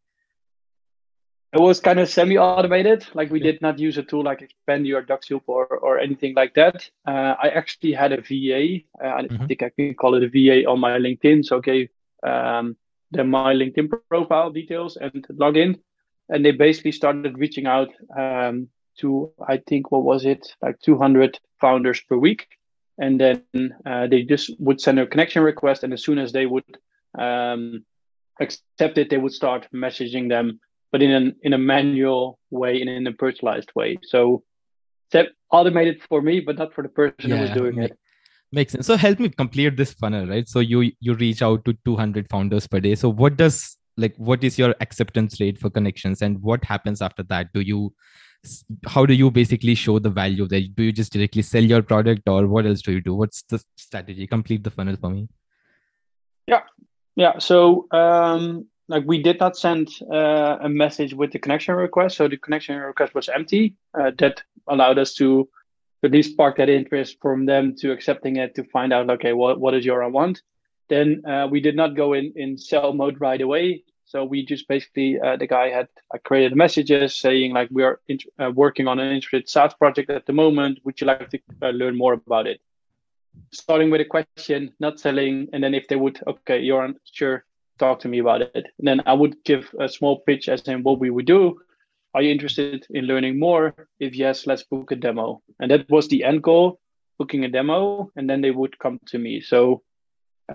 It 1.53 1.61
was 1.61 1.81
kind 1.81 2.01
of 2.01 2.09
semi-automated. 2.09 3.07
Like 3.13 3.31
we 3.31 3.39
did 3.39 3.61
not 3.61 3.79
use 3.79 3.99
a 3.99 4.03
tool 4.03 4.25
like 4.25 4.41
Expandi 4.41 4.95
or 4.95 5.03
Dux-Soup 5.03 5.43
or 5.47 5.67
or 5.67 5.99
anything 5.99 6.35
like 6.35 6.55
that. 6.55 6.89
Uh, 7.07 7.35
I 7.43 7.49
actually 7.51 7.93
had 7.93 8.13
a 8.13 8.21
VA. 8.21 8.81
Uh, 9.03 9.09
I 9.09 9.23
mm-hmm. 9.23 9.47
think 9.47 9.63
I 9.63 9.71
can 9.71 9.95
call 9.95 10.15
it 10.15 10.23
a 10.23 10.29
VA 10.29 10.67
on 10.67 10.81
my 10.81 10.99
LinkedIn. 10.99 11.45
So 11.45 11.61
gave 11.61 11.91
um, 12.23 12.77
them 13.11 13.31
my 13.31 13.55
LinkedIn 13.55 13.93
profile 14.09 14.51
details 14.51 14.97
and 14.97 15.27
login, 15.29 15.79
and 16.29 16.45
they 16.45 16.53
basically 16.53 16.93
started 16.93 17.39
reaching 17.39 17.67
out 17.67 17.91
um, 18.19 18.69
to 19.01 19.33
I 19.49 19.59
think 19.69 19.91
what 19.91 20.05
was 20.05 20.25
it 20.25 20.47
like 20.63 20.81
200 20.81 21.39
founders 21.61 22.01
per 22.01 22.17
week, 22.17 22.47
and 22.99 23.21
then 23.21 23.75
uh, 23.87 24.07
they 24.07 24.23
just 24.23 24.51
would 24.59 24.81
send 24.81 24.99
a 24.99 25.07
connection 25.07 25.43
request, 25.43 25.83
and 25.85 25.93
as 25.93 26.05
soon 26.05 26.19
as 26.19 26.33
they 26.33 26.47
would 26.47 26.65
um, 27.19 27.85
accept 28.41 28.99
it, 28.99 29.11
they 29.11 29.19
would 29.19 29.33
start 29.33 29.67
messaging 29.75 30.29
them, 30.29 30.61
but 30.91 31.03
in 31.03 31.11
an 31.11 31.37
in 31.43 31.53
a 31.53 31.59
manual 31.59 32.39
way 32.51 32.81
and 32.81 32.91
in 32.91 33.07
a 33.07 33.13
personalized 33.13 33.71
way. 33.75 33.99
So 34.03 34.43
that 35.13 35.29
automated 35.51 36.03
for 36.09 36.23
me, 36.23 36.41
but 36.41 36.59
not 36.59 36.73
for 36.75 36.83
the 36.83 36.89
person 36.89 37.31
yeah, 37.31 37.37
who 37.37 37.43
was 37.43 37.51
doing 37.51 37.79
it. 37.79 37.99
Makes 38.55 38.73
sense. 38.73 38.87
So 38.87 38.97
help 38.97 39.19
me 39.19 39.31
complete 39.31 39.77
this 39.77 39.95
funnel, 39.95 40.27
right? 40.27 40.47
So 40.49 40.61
you 40.61 40.93
you 41.01 41.15
reach 41.15 41.43
out 41.43 41.65
to 41.65 41.75
200 41.85 42.29
founders 42.29 42.67
per 42.67 42.81
day. 42.81 42.95
So 42.95 43.09
what 43.09 43.37
does 43.37 43.79
like 43.97 44.15
what 44.17 44.43
is 44.45 44.59
your 44.59 44.75
acceptance 44.81 45.41
rate 45.41 45.59
for 45.59 45.71
connections 45.71 46.23
and 46.23 46.41
what 46.43 46.65
happens 46.65 47.03
after 47.03 47.23
that 47.25 47.53
do 47.53 47.61
you 47.61 47.93
how 48.87 49.07
do 49.07 49.15
you 49.15 49.31
basically 49.31 49.75
show 49.75 49.99
the 49.99 50.11
value 50.11 50.47
there 50.49 50.63
do 50.77 50.83
you 50.83 50.93
just 50.93 51.13
directly 51.13 51.43
sell 51.43 51.63
your 51.63 51.83
product 51.83 52.29
or 52.29 52.47
what 52.47 52.67
else 52.67 52.83
do 52.83 52.93
you 52.93 53.01
do? 53.01 53.15
What's 53.15 53.43
the 53.43 53.63
strategy? 53.77 54.27
Complete 54.27 54.65
the 54.65 54.71
funnel 54.71 54.97
for 54.97 55.11
me. 55.11 55.29
Yeah. 56.47 56.63
Yeah. 57.15 57.39
So 57.39 57.87
um 57.93 58.67
like 58.89 59.05
we 59.07 59.23
did 59.23 59.39
not 59.39 59.57
send 59.57 59.89
uh, 60.13 60.59
a 60.61 60.69
message 60.69 61.15
with 61.15 61.33
the 61.33 61.39
connection 61.39 61.75
request. 61.75 62.17
So 62.17 62.29
the 62.29 62.37
connection 62.37 62.77
request 62.77 63.15
was 63.15 63.29
empty 63.29 63.75
uh, 63.99 64.11
that 64.19 64.43
allowed 64.69 64.99
us 64.99 65.15
to 65.15 65.49
at 66.05 66.11
least 66.11 66.33
spark 66.33 66.57
that 66.57 66.69
interest 66.69 67.17
from 67.21 67.47
them 67.47 67.75
to 67.77 67.93
accepting 67.93 68.37
it 68.37 68.55
to 68.57 68.65
find 68.65 68.93
out 68.93 69.09
okay 69.11 69.33
what, 69.33 69.61
what 69.61 69.75
is 69.75 69.85
your 69.85 70.09
want 70.09 70.43
then 70.89 71.23
uh, 71.27 71.47
we 71.51 71.61
did 71.61 71.77
not 71.77 71.97
go 71.97 72.13
in 72.13 72.33
in 72.37 72.59
sell 72.59 72.93
mode 72.93 73.21
right 73.21 73.41
away 73.41 73.83
so 74.13 74.25
we 74.25 74.45
just 74.45 74.69
basically 74.69 75.19
uh, 75.19 75.37
the 75.37 75.47
guy 75.47 75.71
had 75.71 75.89
uh, 76.15 76.19
created 76.23 76.55
messages 76.55 77.15
saying 77.15 77.55
like 77.55 77.69
we 77.71 77.83
are 77.83 77.99
uh, 78.39 78.51
working 78.51 78.87
on 78.87 78.99
an 78.99 79.11
interested 79.11 79.49
SaaS 79.49 79.73
project 79.73 80.11
at 80.11 80.27
the 80.27 80.35
moment. 80.35 80.81
Would 80.85 81.01
you 81.01 81.07
like 81.07 81.31
to 81.31 81.39
uh, 81.63 81.71
learn 81.71 81.97
more 81.97 82.13
about 82.13 82.47
it? 82.47 82.61
Starting 83.53 83.91
with 83.91 84.03
a 84.03 84.05
question, 84.05 84.71
not 84.81 85.01
selling, 85.01 85.49
and 85.55 85.65
then 85.65 85.73
if 85.73 85.89
they 85.89 85.97
would, 85.97 86.21
okay, 86.27 86.61
you're 86.61 86.85
unsure, 86.85 87.47
talk 87.79 88.01
to 88.01 88.09
me 88.09 88.19
about 88.19 88.43
it. 88.43 88.67
And 88.79 88.87
then 88.87 89.01
I 89.07 89.15
would 89.15 89.43
give 89.45 89.75
a 89.81 89.89
small 89.89 90.21
pitch 90.27 90.51
as 90.51 90.61
in 90.69 90.83
what 90.83 90.99
we 90.99 91.09
would 91.09 91.25
do. 91.25 91.59
Are 92.13 92.21
you 92.21 92.31
interested 92.31 92.87
in 92.91 93.07
learning 93.07 93.39
more? 93.39 93.89
If 93.99 94.15
yes, 94.15 94.47
let's 94.47 94.65
book 94.65 94.93
a 94.93 94.97
demo. 94.97 95.41
And 95.59 95.71
that 95.71 95.89
was 95.89 96.09
the 96.09 96.23
end 96.25 96.43
goal, 96.43 96.81
booking 97.19 97.47
a 97.47 97.49
demo, 97.49 98.13
and 98.15 98.29
then 98.29 98.43
they 98.43 98.51
would 98.51 98.79
come 98.79 99.01
to 99.07 99.19
me. 99.19 99.41
So 99.41 99.83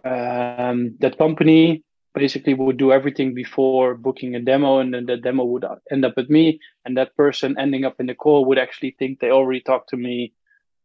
um, 0.06 0.96
that 1.00 1.18
company 1.18 1.84
basically 2.18 2.54
would 2.54 2.78
do 2.78 2.92
everything 2.92 3.34
before 3.34 3.96
booking 3.96 4.36
a 4.36 4.40
demo 4.40 4.80
and 4.80 4.94
then 4.94 5.06
the 5.06 5.18
demo 5.18 5.44
would 5.46 5.66
end 5.92 6.04
up 6.06 6.16
with 6.18 6.30
me 6.30 6.60
and 6.86 6.98
that 6.98 7.16
person 7.16 7.58
ending 7.58 7.86
up 7.86 7.96
in 8.00 8.08
the 8.08 8.16
call 8.16 8.46
would 8.46 8.58
actually 8.58 8.96
think 9.00 9.20
they 9.20 9.32
already 9.32 9.62
talked 9.62 9.90
to 9.90 9.98
me 9.98 10.34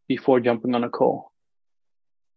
before 0.08 0.40
jumping 0.40 0.74
on 0.74 0.84
a 0.84 0.90
call 0.90 1.32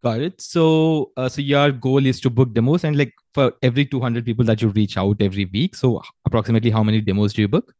got 0.03 0.21
it 0.21 0.39
so 0.39 1.11
uh, 1.17 1.27
so 1.27 1.41
your 1.41 1.71
goal 1.71 2.05
is 2.05 2.19
to 2.21 2.29
book 2.29 2.53
demos 2.53 2.83
and 2.83 2.97
like 2.97 3.13
for 3.33 3.53
every 3.61 3.85
200 3.85 4.23
people 4.23 4.45
that 4.45 4.61
you 4.61 4.69
reach 4.69 4.97
out 4.97 5.21
every 5.21 5.45
week 5.45 5.75
so 5.75 6.01
approximately 6.25 6.71
how 6.71 6.83
many 6.83 7.01
demos 7.01 7.33
do 7.33 7.41
you 7.41 7.47
book 7.47 7.73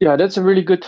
yeah 0.00 0.16
that's 0.16 0.36
a 0.36 0.42
really 0.42 0.62
good 0.62 0.84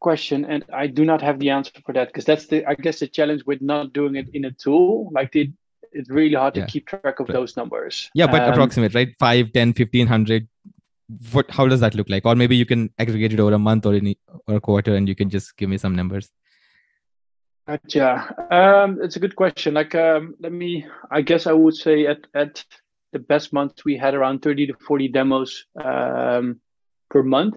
question, 0.00 0.44
and 0.44 0.64
I 0.72 0.86
do 0.86 1.04
not 1.04 1.22
have 1.22 1.38
the 1.38 1.50
answer 1.50 1.72
for 1.84 1.92
that 1.94 2.08
because 2.08 2.24
that's 2.24 2.46
the 2.46 2.64
I 2.66 2.74
guess 2.74 3.00
the 3.00 3.08
challenge 3.08 3.42
with 3.46 3.60
not 3.62 3.92
doing 3.92 4.16
it 4.16 4.28
in 4.34 4.44
a 4.44 4.52
tool. 4.52 5.10
Like 5.12 5.32
the, 5.32 5.52
it's 5.96 6.10
really 6.10 6.34
hard 6.34 6.54
to 6.54 6.60
Yeah. 6.60 6.66
keep 6.66 6.86
track 6.86 7.20
of 7.20 7.26
those 7.28 7.56
numbers. 7.56 8.10
Yeah, 8.14 8.26
but 8.26 8.42
Um, 8.42 8.52
approximate, 8.52 8.94
right? 8.94 9.14
5, 9.18 9.52
10, 9.52 9.72
1500. 9.72 10.48
What 11.32 11.50
how 11.50 11.68
does 11.68 11.80
that 11.80 11.94
look 11.94 12.08
like? 12.10 12.26
Or 12.26 12.34
maybe 12.34 12.56
you 12.56 12.66
can 12.66 12.90
aggregate 12.98 13.32
it 13.32 13.40
over 13.40 13.52
a 13.54 13.58
month 13.58 13.86
or 13.86 13.94
any 13.94 14.18
or 14.48 14.56
a 14.56 14.60
quarter 14.60 14.94
and 14.96 15.08
you 15.08 15.14
can 15.14 15.30
just 15.30 15.56
give 15.56 15.68
me 15.70 15.78
some 15.78 15.94
numbers. 15.94 16.30
Gotcha. 17.68 18.34
Um, 18.50 18.98
it's 19.02 19.16
a 19.16 19.20
good 19.20 19.34
question. 19.36 19.74
Like, 19.74 19.94
um, 19.94 20.34
let 20.40 20.52
me. 20.52 20.86
I 21.10 21.20
guess 21.20 21.46
I 21.46 21.52
would 21.52 21.74
say 21.74 22.06
at 22.06 22.26
at 22.34 22.64
the 23.12 23.18
best 23.18 23.52
month 23.52 23.84
we 23.84 23.96
had 23.96 24.14
around 24.14 24.42
thirty 24.42 24.66
to 24.68 24.74
forty 24.86 25.08
demos 25.08 25.64
um, 25.84 26.60
per 27.10 27.22
month, 27.22 27.56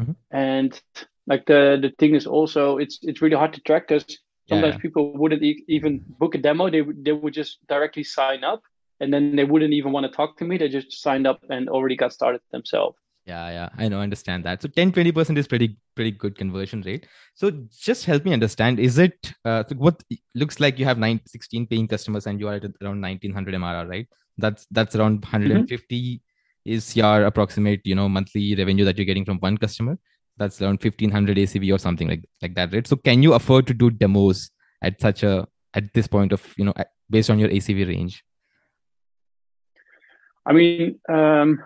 Mhm. 0.00 0.16
and 0.30 0.82
like 1.26 1.44
the 1.46 1.78
the 1.80 1.92
thing 1.98 2.14
is 2.14 2.26
also 2.26 2.78
it's 2.78 2.98
it's 3.02 3.20
really 3.20 3.36
hard 3.36 3.52
to 3.54 3.60
track 3.60 3.88
because 3.88 4.06
Yeah, 4.08 4.16
sometimes 4.50 4.74
yeah. 4.74 4.80
people 4.80 5.16
wouldn't 5.16 5.42
e- 5.42 5.64
even 5.68 6.04
book 6.18 6.34
a 6.34 6.38
demo. 6.38 6.70
They 6.70 6.82
would 6.82 7.04
they 7.04 7.12
would 7.12 7.34
just 7.34 7.66
directly 7.68 8.04
sign 8.04 8.44
up, 8.44 8.62
and 9.00 9.12
then 9.12 9.36
they 9.36 9.44
wouldn't 9.44 9.72
even 9.72 9.92
want 9.92 10.04
to 10.06 10.12
talk 10.12 10.36
to 10.38 10.44
me. 10.44 10.58
They 10.58 10.68
just 10.68 10.92
signed 11.00 11.26
up 11.26 11.40
and 11.48 11.68
already 11.68 11.96
got 11.96 12.12
started 12.12 12.42
themselves. 12.52 12.96
Yeah, 13.26 13.50
yeah, 13.50 13.68
I 13.78 13.88
know, 13.88 14.00
understand 14.00 14.44
that. 14.44 14.62
So 14.62 14.68
10, 14.68 14.92
20% 14.92 15.36
is 15.36 15.46
pretty, 15.46 15.76
pretty 15.94 16.10
good 16.10 16.36
conversion 16.36 16.82
rate. 16.82 17.06
So 17.34 17.50
just 17.78 18.04
help 18.04 18.24
me 18.24 18.32
understand, 18.32 18.80
is 18.80 18.98
it 18.98 19.32
uh, 19.44 19.62
what 19.76 20.02
looks 20.34 20.58
like 20.58 20.78
you 20.78 20.86
have 20.86 20.98
nine, 20.98 21.20
16 21.26 21.66
paying 21.66 21.86
customers 21.86 22.26
and 22.26 22.40
you 22.40 22.48
are 22.48 22.54
at 22.54 22.64
around 22.82 23.00
1900 23.00 23.54
MRR, 23.54 23.88
right? 23.88 24.08
That's 24.38 24.66
that's 24.70 24.96
around 24.96 25.22
150 25.22 26.22
is 26.64 26.96
your 26.96 27.24
approximate, 27.24 27.82
you 27.84 27.94
know, 27.94 28.08
monthly 28.08 28.54
revenue 28.54 28.84
that 28.84 28.96
you're 28.96 29.04
getting 29.04 29.24
from 29.24 29.38
one 29.38 29.58
customer. 29.58 29.98
That's 30.40 30.60
around 30.62 30.82
1500 30.82 31.36
ACV 31.36 31.72
or 31.74 31.78
something 31.78 32.08
like 32.08 32.24
like 32.42 32.54
that, 32.58 32.72
right? 32.74 32.86
So 32.86 32.96
can 32.96 33.22
you 33.22 33.34
afford 33.38 33.66
to 33.70 33.74
do 33.74 33.90
demos 33.90 34.50
at 34.82 35.00
such 35.06 35.22
a 35.22 35.46
at 35.74 35.92
this 35.92 36.06
point 36.08 36.32
of, 36.32 36.42
you 36.56 36.64
know, 36.64 36.72
based 37.10 37.28
on 37.34 37.38
your 37.38 37.50
ACV 37.50 37.86
range? 37.88 38.24
I 40.46 40.52
mean, 40.54 40.98
um, 41.08 41.62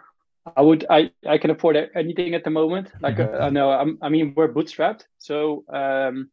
I 0.56 0.60
would, 0.60 0.84
I, 0.90 1.10
I 1.26 1.38
can 1.38 1.50
afford 1.50 1.76
anything 1.94 2.34
at 2.34 2.42
the 2.44 2.50
moment. 2.50 2.90
Like, 3.00 3.16
Mhm. 3.16 3.34
uh, 3.40 3.44
I 3.46 3.50
know, 3.50 3.70
I'm, 3.70 3.96
I 4.02 4.08
mean, 4.08 4.34
we're 4.36 4.52
bootstrapped, 4.52 5.04
so 5.18 5.64
um, 5.72 6.30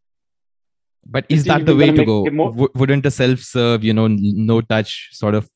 But 1.05 1.25
is 1.29 1.43
that 1.45 1.65
the 1.67 1.75
way 1.75 1.87
gonna 1.91 2.05
go? 2.05 2.25
more- 2.39 2.51
Wou- 2.51 2.71
Wouldn't 2.75 3.05
a 3.05 3.11
self-serve, 3.11 3.83
you 3.83 3.93
know, 3.93 4.07
no 4.51 4.61
touch 4.61 5.09
sort 5.11 5.35
of, 5.35 5.49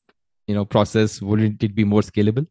you 0.46 0.54
know, 0.54 0.64
process, 0.64 1.20
wouldn't 1.20 1.62
it 1.62 1.74
be 1.74 1.84
more 1.84 2.02
scalable? 2.02 2.46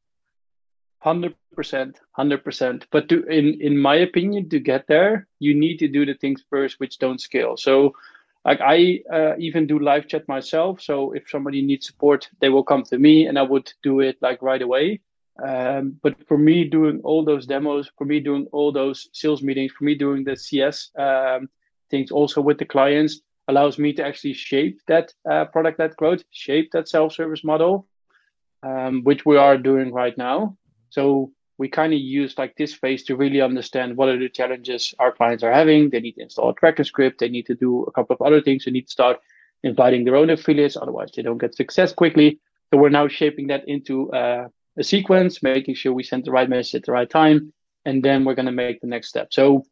hundred 1.07 1.35
percent, 1.55 1.99
hundred 2.11 2.43
percent. 2.43 2.87
But 2.91 3.09
to, 3.09 3.23
in 3.25 3.59
in 3.61 3.77
my 3.77 3.95
opinion, 3.95 4.49
to 4.49 4.59
get 4.59 4.87
there, 4.87 5.27
you 5.39 5.55
need 5.55 5.77
to 5.79 5.87
do 5.87 6.05
the 6.05 6.13
things 6.13 6.43
first 6.49 6.79
which 6.79 6.99
don't 6.99 7.21
scale. 7.21 7.57
So, 7.57 7.93
like, 8.43 8.61
I 8.61 9.01
uh, 9.11 9.33
even 9.37 9.67
do 9.67 9.79
live 9.79 10.07
chat 10.07 10.27
myself. 10.27 10.81
So 10.81 11.13
if 11.13 11.29
somebody 11.29 11.61
needs 11.61 11.87
support, 11.87 12.29
they 12.41 12.49
will 12.49 12.63
come 12.63 12.83
to 12.83 12.97
me, 12.97 13.27
and 13.27 13.39
I 13.39 13.43
would 13.43 13.71
do 13.83 14.01
it 14.01 14.17
like 14.21 14.41
right 14.41 14.61
away. 14.61 15.01
Um, 15.43 15.99
but 16.01 16.15
for 16.27 16.37
me, 16.37 16.63
doing 16.63 17.01
all 17.03 17.25
those 17.25 17.45
demos, 17.45 17.89
for 17.97 18.05
me 18.05 18.19
doing 18.19 18.47
all 18.51 18.71
those 18.71 19.09
sales 19.11 19.41
meetings, 19.41 19.71
for 19.73 19.83
me 19.83 19.95
doing 19.95 20.23
the 20.23 20.35
CS 20.37 20.91
um, 20.97 21.49
things 21.89 22.11
also 22.11 22.41
with 22.41 22.57
the 22.57 22.65
clients 22.65 23.21
allows 23.47 23.77
me 23.77 23.93
to 23.93 24.03
actually 24.03 24.33
shape 24.33 24.81
that 24.87 25.13
uh, 25.29 25.45
product 25.45 25.77
that 25.77 25.95
growth, 25.97 26.23
shape 26.31 26.71
that 26.71 26.87
self-service 26.87 27.43
model, 27.43 27.87
um, 28.63 29.03
which 29.03 29.25
we 29.25 29.37
are 29.37 29.57
doing 29.57 29.93
right 29.93 30.17
now. 30.17 30.57
So 30.89 31.31
we 31.57 31.69
kind 31.69 31.93
of 31.93 31.99
use 31.99 32.37
like 32.37 32.55
this 32.55 32.73
phase 32.73 33.03
to 33.05 33.15
really 33.15 33.41
understand 33.41 33.95
what 33.95 34.09
are 34.09 34.19
the 34.19 34.29
challenges 34.29 34.93
our 34.99 35.11
clients 35.11 35.43
are 35.43 35.53
having. 35.53 35.89
They 35.89 36.01
need 36.01 36.13
to 36.13 36.21
install 36.21 36.49
a 36.49 36.55
tracker 36.55 36.83
script. 36.83 37.19
They 37.19 37.29
need 37.29 37.45
to 37.45 37.55
do 37.55 37.83
a 37.83 37.91
couple 37.91 38.15
of 38.15 38.21
other 38.21 38.41
things. 38.41 38.65
They 38.65 38.71
need 38.71 38.87
to 38.87 38.91
start 38.91 39.19
inviting 39.63 40.03
their 40.03 40.15
own 40.15 40.29
affiliates, 40.29 40.77
otherwise 40.77 41.11
they 41.15 41.21
don't 41.21 41.37
get 41.37 41.55
success 41.55 41.93
quickly. 41.93 42.39
So 42.69 42.79
we're 42.79 42.89
now 42.89 43.07
shaping 43.07 43.47
that 43.47 43.67
into 43.67 44.11
uh, 44.11 44.47
a 44.77 44.83
sequence, 44.83 45.41
making 45.41 45.75
sure 45.75 45.93
we 45.93 46.03
send 46.03 46.25
the 46.25 46.31
right 46.31 46.49
message 46.49 46.75
at 46.75 46.85
the 46.85 46.91
right 46.91 47.09
time, 47.09 47.53
and 47.85 48.03
then 48.03 48.25
we're 48.25 48.35
going 48.35 48.47
to 48.47 48.51
make 48.51 48.81
the 48.81 48.87
next 48.87 49.09
step. 49.09 49.29
So 49.31 49.65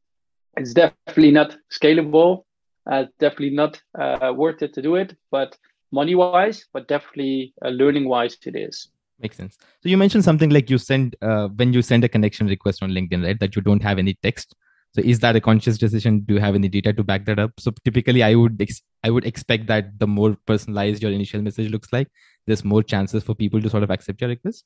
it's 0.57 0.73
definitely 0.73 1.31
not 1.31 1.57
scalable. 1.71 2.45
Uh, 2.89 3.05
definitely 3.19 3.55
not 3.55 3.81
uh, 3.97 4.33
worth 4.35 4.61
it 4.61 4.73
to 4.73 4.81
do 4.81 4.95
it, 4.95 5.15
but 5.31 5.57
money 5.91 6.15
wise, 6.15 6.65
but 6.73 6.87
definitely 6.87 7.53
uh, 7.63 7.69
learning 7.69 8.07
wise, 8.09 8.37
it 8.45 8.55
is. 8.55 8.89
Makes 9.19 9.37
sense. 9.37 9.57
So 9.81 9.89
you 9.89 9.97
mentioned 9.97 10.23
something 10.23 10.49
like 10.49 10.69
you 10.69 10.77
send 10.77 11.15
uh, 11.21 11.47
when 11.49 11.71
you 11.71 11.81
send 11.81 12.03
a 12.03 12.09
connection 12.09 12.47
request 12.47 12.83
on 12.83 12.91
LinkedIn, 12.91 13.23
right? 13.23 13.39
That 13.39 13.55
you 13.55 13.61
don't 13.61 13.81
have 13.83 13.99
any 13.99 14.15
text. 14.21 14.55
So 14.95 15.01
is 15.01 15.19
that 15.19 15.35
a 15.35 15.41
conscious 15.41 15.77
decision? 15.77 16.19
Do 16.21 16.35
you 16.35 16.39
have 16.39 16.55
any 16.55 16.67
data 16.67 16.93
to 16.93 17.03
back 17.03 17.25
that 17.25 17.39
up? 17.39 17.51
So 17.59 17.71
typically, 17.83 18.21
I 18.21 18.35
would 18.35 18.61
ex- 18.61 18.83
I 19.03 19.09
would 19.09 19.25
expect 19.25 19.67
that 19.67 19.97
the 19.97 20.07
more 20.07 20.37
personalized 20.45 21.01
your 21.01 21.11
initial 21.11 21.41
message 21.41 21.71
looks 21.71 21.91
like, 21.91 22.09
there's 22.45 22.63
more 22.63 22.83
chances 22.83 23.23
for 23.23 23.33
people 23.33 23.61
to 23.61 23.69
sort 23.69 23.83
of 23.83 23.89
accept 23.89 24.21
your 24.21 24.29
request. 24.29 24.65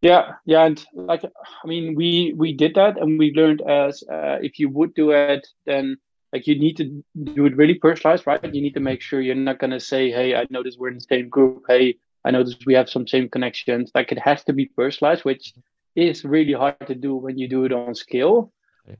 Yeah, 0.00 0.32
yeah, 0.46 0.64
and 0.64 0.84
like 0.94 1.24
I 1.24 1.66
mean, 1.66 1.94
we 1.94 2.34
we 2.36 2.52
did 2.54 2.74
that, 2.74 2.98
and 2.98 3.18
we 3.18 3.32
learned 3.34 3.60
as 3.62 4.02
uh, 4.10 4.38
if 4.42 4.58
you 4.58 4.68
would 4.70 4.94
do 4.94 5.10
it, 5.12 5.46
then 5.66 5.96
like 6.32 6.46
you 6.46 6.58
need 6.58 6.76
to 6.78 7.04
do 7.22 7.46
it 7.46 7.56
really 7.56 7.74
personalized, 7.74 8.26
right? 8.26 8.42
You 8.42 8.62
need 8.62 8.74
to 8.74 8.80
make 8.80 9.02
sure 9.02 9.20
you're 9.20 9.34
not 9.34 9.58
gonna 9.58 9.80
say, 9.80 10.10
"Hey, 10.10 10.34
I 10.34 10.46
noticed 10.50 10.78
we're 10.78 10.88
in 10.88 10.94
the 10.94 11.06
same 11.08 11.28
group. 11.28 11.64
Hey, 11.68 11.98
I 12.24 12.30
noticed 12.30 12.66
we 12.66 12.74
have 12.74 12.88
some 12.88 13.06
same 13.06 13.28
connections." 13.28 13.90
Like 13.94 14.12
it 14.12 14.18
has 14.18 14.44
to 14.44 14.52
be 14.52 14.66
personalized, 14.66 15.24
which 15.24 15.52
is 15.94 16.24
really 16.24 16.52
hard 16.52 16.86
to 16.86 16.94
do 16.94 17.14
when 17.16 17.38
you 17.38 17.48
do 17.48 17.64
it 17.64 17.72
on 17.72 17.94
scale. 17.94 18.52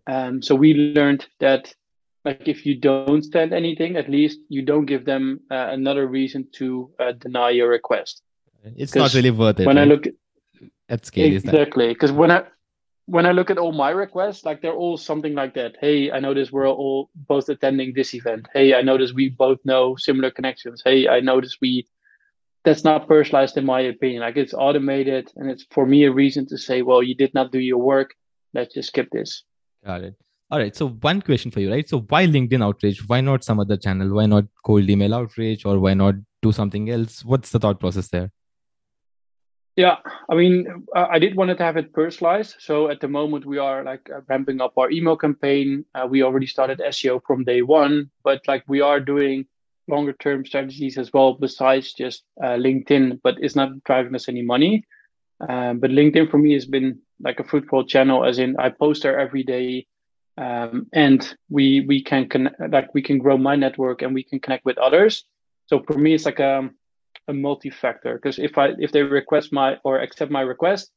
Um, 0.06 0.42
so 0.42 0.54
we 0.54 0.74
learned 0.74 1.26
that 1.40 1.74
like 2.24 2.46
if 2.46 2.64
you 2.64 2.76
don't 2.78 3.22
send 3.22 3.52
anything, 3.52 3.96
at 3.96 4.08
least 4.08 4.38
you 4.48 4.62
don't 4.62 4.86
give 4.86 5.04
them 5.04 5.40
uh, 5.50 5.68
another 5.70 6.06
reason 6.06 6.46
to 6.52 6.90
uh, 7.00 7.12
deny 7.12 7.50
your 7.50 7.68
request. 7.68 8.22
It's 8.76 8.94
not 8.94 9.12
really 9.14 9.32
worth 9.32 9.58
it. 9.58 9.66
when 9.66 9.78
I 9.78 9.84
look 9.84 10.06
at 10.92 11.06
scale, 11.06 11.32
exactly 11.32 11.88
because 11.88 12.12
when 12.12 12.30
i 12.30 12.44
when 13.06 13.26
i 13.26 13.32
look 13.32 13.50
at 13.50 13.58
all 13.58 13.72
my 13.72 13.90
requests 13.90 14.44
like 14.44 14.60
they're 14.60 14.80
all 14.84 14.96
something 14.96 15.34
like 15.34 15.54
that 15.54 15.74
hey 15.80 16.10
i 16.12 16.20
notice 16.20 16.52
we're 16.52 16.68
all 16.68 17.10
both 17.14 17.48
attending 17.48 17.92
this 17.94 18.14
event 18.14 18.46
hey 18.52 18.74
i 18.74 18.82
notice 18.82 19.12
we 19.12 19.28
both 19.30 19.58
know 19.64 19.96
similar 19.96 20.30
connections 20.30 20.82
hey 20.84 21.08
i 21.08 21.18
notice 21.20 21.56
we 21.60 21.86
that's 22.64 22.84
not 22.84 23.08
personalized 23.08 23.56
in 23.56 23.64
my 23.64 23.80
opinion 23.80 24.20
like 24.22 24.36
it's 24.36 24.54
automated 24.54 25.30
and 25.36 25.50
it's 25.50 25.66
for 25.70 25.86
me 25.86 26.04
a 26.04 26.12
reason 26.12 26.46
to 26.46 26.56
say 26.56 26.82
well 26.82 27.02
you 27.02 27.14
did 27.14 27.32
not 27.34 27.52
do 27.52 27.58
your 27.58 27.78
work 27.78 28.14
let's 28.54 28.74
just 28.74 28.88
skip 28.88 29.08
this 29.10 29.44
Got 29.84 30.02
it. 30.02 30.14
All 30.50 30.58
right. 30.58 30.76
So 30.76 30.88
one 30.88 31.22
question 31.22 31.50
for 31.50 31.60
you, 31.60 31.70
right? 31.70 31.88
So 31.88 32.00
why 32.08 32.26
LinkedIn 32.26 32.62
outreach? 32.62 33.08
Why 33.08 33.20
not 33.20 33.42
some 33.42 33.58
other 33.58 33.76
channel? 33.76 34.14
Why 34.14 34.26
not 34.26 34.44
cold 34.64 34.88
email 34.88 35.14
outreach 35.14 35.64
or 35.64 35.78
why 35.78 35.94
not 35.94 36.14
do 36.42 36.52
something 36.52 36.90
else? 36.90 37.24
What's 37.24 37.50
the 37.50 37.58
thought 37.58 37.80
process 37.80 38.08
there? 38.08 38.30
Yeah, 39.74 39.96
I 40.28 40.34
mean, 40.34 40.84
I 40.94 41.18
did 41.18 41.34
want 41.34 41.56
to 41.56 41.64
have 41.64 41.78
it 41.78 41.94
personalized. 41.94 42.56
So 42.58 42.90
at 42.90 43.00
the 43.00 43.08
moment, 43.08 43.46
we 43.46 43.56
are 43.56 43.82
like 43.82 44.10
uh, 44.14 44.20
ramping 44.28 44.60
up 44.60 44.74
our 44.76 44.90
email 44.90 45.16
campaign. 45.16 45.86
Uh, 45.94 46.06
we 46.06 46.22
already 46.22 46.46
started 46.46 46.78
SEO 46.80 47.22
from 47.26 47.44
day 47.44 47.62
one, 47.62 48.10
but 48.22 48.42
like 48.46 48.64
we 48.68 48.82
are 48.82 49.00
doing 49.00 49.46
longer 49.88 50.12
term 50.12 50.44
strategies 50.44 50.98
as 50.98 51.12
well, 51.12 51.34
besides 51.34 51.92
just 51.92 52.22
uh, 52.42 52.56
LinkedIn, 52.56 53.20
but 53.22 53.36
it's 53.40 53.56
not 53.56 53.82
driving 53.84 54.14
us 54.14 54.28
any 54.28 54.42
money. 54.42 54.84
Um, 55.48 55.80
but 55.80 55.90
LinkedIn 55.90 56.30
for 56.30 56.38
me 56.38 56.54
has 56.54 56.66
been 56.66 57.00
like 57.20 57.40
a 57.40 57.44
fruitful 57.44 57.86
channel, 57.86 58.24
as 58.24 58.38
in 58.38 58.56
I 58.58 58.68
post 58.70 59.02
there 59.02 59.18
every 59.18 59.42
day, 59.42 59.86
um, 60.38 60.86
and 60.92 61.36
we 61.50 61.80
we 61.80 62.02
can 62.02 62.28
connect, 62.28 62.60
like 62.70 62.94
we 62.94 63.02
can 63.02 63.18
grow 63.18 63.36
my 63.36 63.56
network 63.56 64.02
and 64.02 64.14
we 64.14 64.22
can 64.22 64.40
connect 64.40 64.64
with 64.64 64.78
others. 64.78 65.24
So 65.66 65.82
for 65.82 65.98
me, 65.98 66.14
it's 66.14 66.26
like 66.26 66.40
a 66.40 66.70
a 67.28 67.32
multi-factor 67.32 68.14
because 68.14 68.38
if 68.38 68.58
I 68.58 68.70
if 68.78 68.92
they 68.92 69.02
request 69.02 69.52
my 69.52 69.78
or 69.84 69.98
accept 69.98 70.30
my 70.30 70.42
request, 70.42 70.90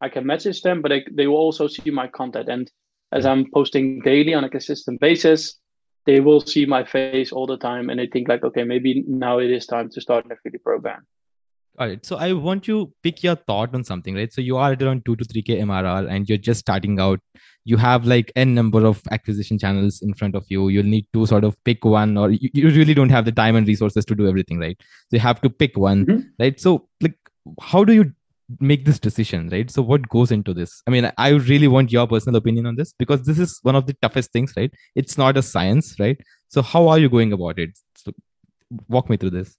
I 0.00 0.08
can 0.08 0.26
message 0.26 0.62
them, 0.62 0.82
but 0.82 0.90
they, 0.90 1.04
they 1.10 1.26
will 1.26 1.36
also 1.36 1.66
see 1.66 1.90
my 1.90 2.06
content. 2.06 2.48
And 2.48 2.70
as 3.12 3.26
I'm 3.26 3.50
posting 3.52 4.00
daily 4.00 4.34
on 4.34 4.44
a 4.44 4.50
consistent 4.50 5.00
basis, 5.00 5.58
they 6.08 6.20
will 6.26 6.40
see 6.40 6.64
my 6.72 6.82
face 6.90 7.32
all 7.32 7.46
the 7.46 7.56
time 7.58 7.90
and 7.90 8.00
they 8.00 8.06
think 8.06 8.28
like, 8.28 8.42
okay, 8.42 8.64
maybe 8.64 9.04
now 9.06 9.38
it 9.38 9.50
is 9.50 9.66
time 9.66 9.90
to 9.94 10.00
start 10.00 10.24
an 10.24 10.32
affiliate 10.32 10.64
program. 10.64 11.06
All 11.78 11.86
right. 11.86 12.04
So 12.04 12.16
I 12.16 12.32
want 12.32 12.66
you 12.66 12.92
pick 13.02 13.22
your 13.22 13.36
thought 13.36 13.74
on 13.74 13.84
something, 13.84 14.14
right? 14.20 14.32
So 14.32 14.40
you 14.40 14.56
are 14.56 14.72
at 14.72 14.82
around 14.82 15.04
two 15.04 15.16
to 15.16 15.24
three 15.24 15.42
K 15.42 15.58
MRR 15.58 16.08
and 16.10 16.28
you're 16.28 16.38
just 16.46 16.60
starting 16.60 16.98
out. 16.98 17.20
You 17.64 17.76
have 17.76 18.06
like 18.06 18.32
n 18.34 18.54
number 18.54 18.84
of 18.86 19.02
acquisition 19.10 19.58
channels 19.58 20.00
in 20.00 20.14
front 20.14 20.34
of 20.34 20.46
you. 20.48 20.70
You'll 20.70 20.92
need 20.94 21.06
to 21.12 21.26
sort 21.26 21.44
of 21.44 21.62
pick 21.64 21.84
one, 21.84 22.16
or 22.16 22.30
you, 22.30 22.48
you 22.54 22.70
really 22.70 22.94
don't 22.94 23.10
have 23.10 23.26
the 23.26 23.36
time 23.40 23.54
and 23.54 23.68
resources 23.68 24.06
to 24.06 24.14
do 24.14 24.26
everything, 24.26 24.58
right? 24.58 24.76
So 24.80 25.18
you 25.18 25.20
have 25.20 25.42
to 25.42 25.50
pick 25.50 25.76
one, 25.76 26.06
Mhm. 26.06 26.24
right? 26.40 26.58
So 26.58 26.88
like 27.02 27.18
how 27.60 27.84
do 27.84 27.92
you 27.92 28.12
make 28.60 28.84
this 28.84 28.98
decision, 28.98 29.48
right? 29.50 29.70
So 29.70 29.82
what 29.82 30.08
goes 30.08 30.30
into 30.30 30.54
this? 30.54 30.82
I 30.86 30.90
mean, 30.90 31.10
I 31.18 31.30
really 31.30 31.68
want 31.68 31.92
your 31.92 32.06
personal 32.06 32.36
opinion 32.36 32.66
on 32.66 32.76
this 32.76 32.94
because 32.98 33.22
this 33.22 33.38
is 33.38 33.58
one 33.62 33.76
of 33.76 33.86
the 33.86 33.94
toughest 34.00 34.32
things, 34.32 34.54
right? 34.56 34.72
It's 34.94 35.18
not 35.18 35.36
a 35.36 35.42
science, 35.42 35.98
right? 35.98 36.18
So 36.48 36.62
how 36.62 36.88
are 36.88 36.98
you 36.98 37.10
going 37.10 37.32
about 37.32 37.58
it? 37.58 37.78
So 37.96 38.12
walk 38.88 39.10
me 39.10 39.16
through 39.16 39.30
this. 39.30 39.56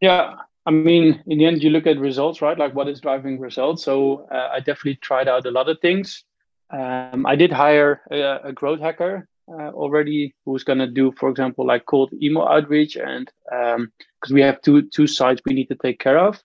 Yeah, 0.00 0.36
I 0.64 0.70
mean, 0.70 1.22
in 1.26 1.38
the 1.38 1.44
end, 1.44 1.62
you 1.62 1.70
look 1.70 1.86
at 1.86 1.98
results, 1.98 2.40
right? 2.40 2.58
Like 2.58 2.74
what 2.74 2.88
is 2.88 3.00
driving 3.00 3.38
results. 3.38 3.84
So 3.84 4.26
uh, 4.32 4.48
I 4.52 4.60
definitely 4.60 4.96
tried 4.96 5.28
out 5.28 5.46
a 5.46 5.50
lot 5.50 5.68
of 5.68 5.78
things. 5.80 6.24
um, 6.70 7.26
I 7.26 7.36
did 7.36 7.52
hire 7.52 8.02
a, 8.10 8.48
a 8.48 8.52
growth 8.52 8.80
hacker 8.80 9.28
uh, 9.48 9.70
already 9.70 10.34
who's 10.44 10.64
going 10.64 10.78
to 10.78 10.86
do, 10.86 11.12
for 11.18 11.28
example, 11.28 11.66
like 11.66 11.84
cold 11.86 12.12
email 12.22 12.44
outreach, 12.44 12.96
and 12.96 13.30
because 13.44 14.30
um, 14.30 14.34
we 14.34 14.40
have 14.40 14.62
two 14.62 14.88
two 14.88 15.06
sites 15.06 15.40
we 15.44 15.54
need 15.54 15.68
to 15.68 15.74
take 15.74 15.98
care 15.98 16.18
of. 16.18 16.40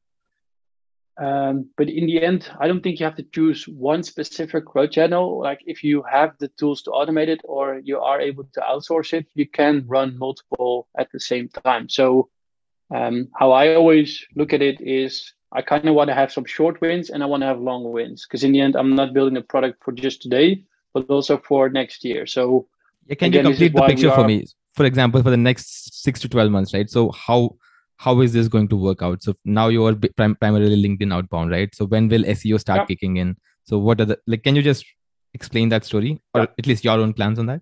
Um, 1.17 1.69
but 1.77 1.89
in 1.89 2.07
the 2.07 2.21
end, 2.21 2.49
I 2.59 2.67
don't 2.67 2.81
think 2.81 2.99
you 2.99 3.05
have 3.05 3.15
to 3.15 3.23
choose 3.23 3.67
one 3.67 4.03
specific 4.03 4.65
growth 4.65 4.91
channel. 4.91 5.39
Like 5.39 5.61
if 5.65 5.83
you 5.83 6.03
have 6.11 6.33
the 6.39 6.49
tools 6.49 6.81
to 6.83 6.91
automate 6.91 7.29
it 7.29 7.41
or 7.45 7.79
you 7.83 7.99
are 7.99 8.19
able 8.19 8.43
to 8.53 8.59
outsource 8.59 9.13
it, 9.13 9.25
you 9.33 9.47
can 9.47 9.85
run 9.87 10.17
multiple 10.17 10.87
at 10.97 11.11
the 11.11 11.19
same 11.19 11.47
time. 11.47 11.87
So 11.87 12.29
um, 12.93 13.29
how 13.33 13.51
I 13.51 13.75
always 13.75 14.25
look 14.35 14.51
at 14.51 14.61
it 14.61 14.81
is 14.81 15.33
I 15.53 15.61
kind 15.61 15.87
of 15.87 15.95
want 15.95 16.09
to 16.09 16.13
have 16.13 16.33
some 16.33 16.45
short 16.45 16.81
wins 16.81 17.09
and 17.09 17.23
I 17.23 17.27
want 17.27 17.41
to 17.41 17.47
have 17.47 17.61
long 17.61 17.89
wins 17.91 18.25
because 18.25 18.43
in 18.43 18.51
the 18.51 18.59
end, 18.59 18.75
I'm 18.75 18.93
not 18.93 19.13
building 19.13 19.37
a 19.37 19.41
product 19.41 19.83
for 19.83 19.93
just 19.93 20.21
today, 20.21 20.65
but 20.93 21.09
also 21.09 21.37
for 21.37 21.69
next 21.69 22.03
year. 22.03 22.25
So 22.25 22.67
yeah, 23.07 23.15
can 23.15 23.27
again, 23.27 23.45
you 23.45 23.51
complete 23.51 23.73
the 23.73 23.81
picture 23.83 24.09
are... 24.09 24.15
for 24.15 24.27
me? 24.27 24.45
For 24.73 24.83
example, 24.83 25.23
for 25.23 25.29
the 25.29 25.37
next 25.37 26.03
six 26.03 26.19
to 26.19 26.27
twelve 26.27 26.51
months, 26.51 26.73
right? 26.73 26.89
So 26.89 27.11
how 27.11 27.55
how 27.97 28.21
is 28.21 28.33
this 28.33 28.47
going 28.47 28.67
to 28.69 28.75
work 28.75 29.01
out? 29.01 29.23
So 29.23 29.35
now 29.45 29.67
you 29.69 29.85
are 29.85 29.95
prim- 29.95 30.35
primarily 30.35 30.81
LinkedIn 30.81 31.13
outbound, 31.13 31.51
right? 31.51 31.73
So 31.73 31.85
when 31.85 32.09
will 32.09 32.23
SEO 32.23 32.59
start 32.59 32.81
yeah. 32.81 32.85
kicking 32.85 33.17
in? 33.17 33.37
So 33.63 33.77
what 33.77 34.01
are 34.01 34.05
the 34.05 34.19
like? 34.27 34.43
Can 34.43 34.55
you 34.55 34.61
just 34.61 34.85
explain 35.33 35.69
that 35.69 35.85
story, 35.85 36.21
or 36.33 36.41
yeah. 36.41 36.47
at 36.57 36.67
least 36.67 36.83
your 36.83 36.99
own 36.99 37.13
plans 37.13 37.39
on 37.39 37.47
that? 37.47 37.61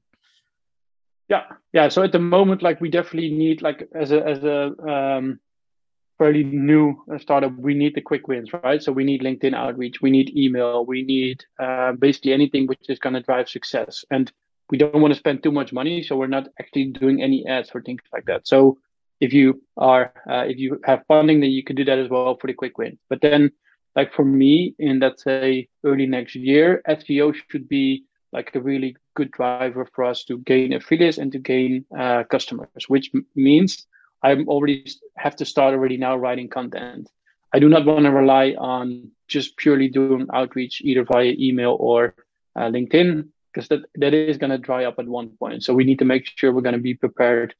Yeah, 1.30 1.44
yeah. 1.72 1.90
So 1.90 2.04
at 2.04 2.12
the 2.12 2.20
moment, 2.20 2.62
like 2.62 2.82
we 2.82 2.90
definitely 2.90 3.32
need 3.32 3.62
like 3.62 3.88
as 3.96 4.12
a 4.12 4.25
as 4.25 4.44
a 4.44 4.74
um, 4.88 5.40
fairly 6.18 6.44
new 6.44 7.04
startup, 7.18 7.56
we 7.58 7.74
need 7.74 7.96
the 7.96 8.02
quick 8.02 8.28
wins, 8.28 8.52
right? 8.54 8.82
So 8.82 8.92
we 8.92 9.04
need 9.04 9.22
LinkedIn 9.22 9.54
outreach, 9.54 10.02
we 10.02 10.12
need 10.12 10.36
email, 10.38 10.86
we 10.86 11.04
need 11.04 11.44
uh, 11.60 11.94
basically 11.94 12.34
anything 12.34 12.68
which 12.68 12.90
is 12.90 13.00
going 13.00 13.13
to 13.13 13.22
drive 13.22 13.50
success, 13.50 14.04
and 14.12 14.32
we 14.70 14.78
don't 14.78 15.02
want 15.02 15.13
to 15.13 15.20
spend 15.20 15.44
too 15.44 15.52
much 15.52 15.74
money, 15.74 16.04
so 16.04 16.16
we're 16.16 16.28
not 16.28 16.48
actually 16.60 16.86
doing 16.86 17.22
any 17.22 17.46
ads 17.48 17.70
for 17.70 17.82
things 17.82 18.02
like 18.12 18.25
that. 18.25 18.48
So 18.48 18.78
if 19.25 19.32
you 19.39 19.48
are 19.77 20.06
uh, 20.30 20.46
if 20.51 20.58
you 20.63 20.80
have 20.89 21.08
funding 21.08 21.39
then 21.39 21.51
you 21.58 21.63
can 21.68 21.75
do 21.75 21.86
that 21.89 22.00
as 22.03 22.10
well 22.10 22.38
for 22.39 22.48
the 22.48 22.53
quick 22.62 22.77
win. 22.77 22.98
But 23.10 23.22
then 23.22 23.51
like 23.96 24.13
for 24.13 24.25
me 24.25 24.75
in 24.80 25.00
let's 25.00 25.24
say 25.24 25.68
early 25.84 26.08
next 26.08 26.36
year 26.36 26.82
seo 26.88 27.34
should 27.50 27.68
be 27.70 28.06
like 28.32 28.50
a 28.56 28.60
really 28.60 28.92
good 29.18 29.32
driver 29.32 29.88
for 29.94 30.03
us 30.12 30.24
to 30.27 30.39
gain 30.39 30.74
affiliates 30.74 31.20
and 31.20 31.32
to 31.32 31.39
gain 31.53 31.86
uh, 32.03 32.24
customers 32.36 32.84
which 32.88 33.12
means 33.36 33.86
i'm 34.24 34.48
already 34.50 34.84
have 35.18 35.36
to 35.36 35.46
start 35.46 35.74
already 35.74 35.98
now 35.98 36.15
writing 36.18 36.50
content. 36.50 37.10
I 37.53 37.60
do 37.60 37.70
not 37.70 37.86
want 37.86 38.06
to 38.06 38.12
rely 38.12 38.56
on 38.58 39.12
just 39.27 39.58
purely 39.58 39.88
doing 39.88 40.27
outreach 40.34 40.82
either 40.84 41.03
via 41.03 41.34
email 41.38 41.77
or 41.80 42.15
uh, 42.56 42.68
linkedin 42.75 43.30
because 43.51 43.68
that, 43.70 43.82
that 43.96 44.13
is 44.13 44.38
going 44.38 44.50
to 44.50 44.58
dry 44.58 44.86
up 44.86 44.98
at 44.98 45.08
one 45.08 45.30
point. 45.30 45.63
So 45.63 45.74
we 45.74 45.84
need 45.84 46.00
to 46.00 46.06
make 46.06 46.25
sure 46.25 46.51
we're 46.51 46.62
going 46.62 46.74
to 46.75 46.82
be 46.82 46.96
prepared 46.96 47.53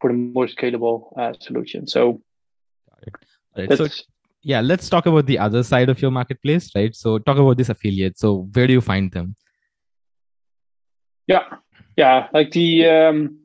for 0.00 0.10
a 0.10 0.14
more 0.14 0.46
scalable 0.46 1.12
uh, 1.18 1.32
solution. 1.40 1.86
So, 1.86 2.22
right. 3.56 3.76
so 3.76 3.86
yeah, 4.42 4.60
let's 4.60 4.88
talk 4.88 5.06
about 5.06 5.26
the 5.26 5.38
other 5.38 5.62
side 5.62 5.88
of 5.88 6.00
your 6.00 6.10
marketplace, 6.10 6.70
right? 6.74 6.94
So 6.94 7.18
talk 7.18 7.36
about 7.38 7.56
this 7.56 7.68
affiliate. 7.68 8.18
So 8.18 8.48
where 8.52 8.66
do 8.66 8.72
you 8.72 8.80
find 8.80 9.12
them? 9.12 9.34
Yeah, 11.26 11.44
yeah, 11.96 12.28
like 12.32 12.50
the 12.52 12.86
um, 12.86 13.39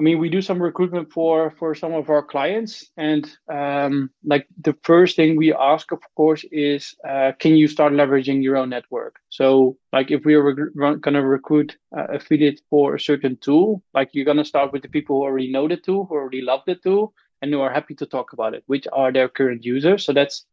I 0.00 0.02
mean, 0.02 0.18
we 0.18 0.30
do 0.30 0.40
some 0.40 0.62
recruitment 0.62 1.12
for 1.12 1.50
for 1.58 1.74
some 1.74 1.92
of 1.92 2.08
our 2.08 2.22
clients, 2.22 2.90
and 2.96 3.30
um, 3.52 4.10
like 4.24 4.46
the 4.58 4.74
first 4.82 5.14
thing 5.14 5.36
we 5.36 5.52
ask, 5.52 5.92
of 5.92 6.00
course, 6.14 6.42
is 6.50 6.94
uh, 7.06 7.32
can 7.38 7.54
you 7.54 7.68
start 7.68 7.92
leveraging 7.92 8.42
your 8.42 8.56
own 8.56 8.70
network? 8.70 9.16
So, 9.28 9.76
like 9.92 10.10
if 10.10 10.24
we 10.24 10.32
are 10.36 10.42
rec- 10.74 11.02
going 11.02 11.18
to 11.20 11.22
recruit 11.22 11.76
uh, 11.94 12.06
affiliate 12.14 12.62
for 12.70 12.94
a 12.94 13.00
certain 13.00 13.36
tool, 13.42 13.82
like 13.92 14.08
you're 14.14 14.24
going 14.24 14.38
to 14.38 14.52
start 14.52 14.72
with 14.72 14.80
the 14.80 14.88
people 14.88 15.18
who 15.18 15.24
already 15.24 15.52
know 15.52 15.68
the 15.68 15.76
tool, 15.76 16.06
who 16.06 16.14
already 16.14 16.40
love 16.40 16.62
the 16.66 16.76
tool, 16.76 17.12
and 17.42 17.52
who 17.52 17.60
are 17.60 17.70
happy 17.70 17.94
to 17.96 18.06
talk 18.06 18.32
about 18.32 18.54
it, 18.54 18.64
which 18.68 18.86
are 18.94 19.12
their 19.12 19.28
current 19.28 19.66
users. 19.66 20.06
So 20.06 20.14
that's 20.14 20.46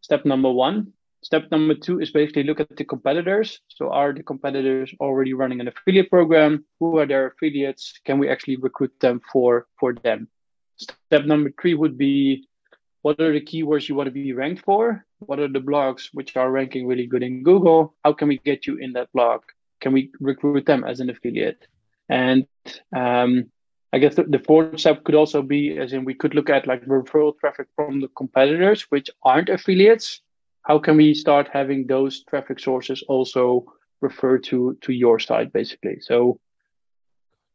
step 0.00 0.24
number 0.24 0.52
one. 0.52 0.92
Step 1.22 1.50
number 1.52 1.74
two 1.74 2.00
is 2.00 2.10
basically 2.10 2.42
look 2.42 2.58
at 2.58 2.76
the 2.76 2.84
competitors. 2.84 3.60
So 3.68 3.90
are 3.90 4.12
the 4.12 4.24
competitors 4.24 4.92
already 5.00 5.34
running 5.34 5.60
an 5.60 5.68
affiliate 5.68 6.10
program? 6.10 6.64
Who 6.80 6.98
are 6.98 7.06
their 7.06 7.28
affiliates? 7.28 8.00
Can 8.04 8.18
we 8.18 8.28
actually 8.28 8.56
recruit 8.56 8.92
them 8.98 9.20
for, 9.32 9.68
for 9.78 9.94
them? 9.94 10.28
Step 10.76 11.24
number 11.24 11.52
three 11.60 11.74
would 11.74 11.96
be 11.96 12.48
what 13.02 13.20
are 13.20 13.32
the 13.32 13.40
keywords 13.40 13.88
you 13.88 13.94
want 13.94 14.08
to 14.08 14.12
be 14.12 14.32
ranked 14.32 14.64
for? 14.64 15.04
What 15.20 15.38
are 15.38 15.48
the 15.48 15.60
blogs 15.60 16.08
which 16.12 16.36
are 16.36 16.50
ranking 16.50 16.86
really 16.86 17.06
good 17.06 17.22
in 17.22 17.44
Google? 17.44 17.94
How 18.04 18.12
can 18.12 18.26
we 18.28 18.38
get 18.38 18.66
you 18.66 18.76
in 18.76 18.92
that 18.94 19.12
blog? 19.12 19.42
Can 19.80 19.92
we 19.92 20.10
recruit 20.20 20.66
them 20.66 20.82
as 20.84 21.00
an 21.00 21.10
affiliate? 21.10 21.66
And 22.08 22.46
um, 22.94 23.50
I 23.92 23.98
guess 23.98 24.16
the, 24.16 24.24
the, 24.24 24.38
fourth 24.38 24.80
step 24.80 25.04
could 25.04 25.14
also 25.14 25.42
be, 25.42 25.78
as 25.78 25.92
in, 25.92 26.04
we 26.04 26.14
could 26.14 26.34
look 26.34 26.50
at 26.50 26.66
like 26.66 26.84
referral 26.84 27.38
traffic 27.38 27.68
from 27.76 28.00
the 28.00 28.08
competitors, 28.08 28.82
which 28.90 29.10
aren't 29.22 29.48
affiliates, 29.48 30.20
how 30.62 30.78
can 30.78 30.96
we 30.96 31.14
start 31.14 31.48
having 31.52 31.86
those 31.86 32.24
traffic 32.24 32.58
sources 32.60 33.02
also 33.08 33.64
refer 34.00 34.38
to 34.38 34.76
to 34.82 34.92
your 34.92 35.18
site 35.18 35.52
basically? 35.52 35.98
So 36.00 36.38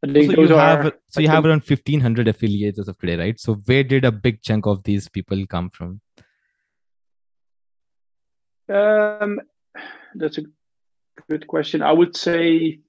I 0.04 0.14
think 0.14 0.34
so 0.34 0.42
you 0.42 0.56
have 0.56 0.94
so 1.10 1.22
you 1.22 1.30
have 1.30 1.46
around 1.46 1.64
1500 1.64 2.28
affiliates 2.28 2.80
as 2.80 2.88
of 2.88 2.98
today 3.00 3.16
right? 3.16 3.40
So 3.40 3.56
where 3.66 3.84
did 3.84 4.06
a 4.06 4.12
big 4.12 4.42
chunk 4.42 4.66
of 4.66 4.84
these 4.84 5.10
people 5.10 5.46
come 5.48 5.70
from? 5.70 6.02
Um 8.70 9.40
that's 10.16 10.38
a 10.38 10.44
good 11.30 11.48
question. 11.48 11.82
I 11.82 11.92
would 11.92 12.16
say 12.16 12.80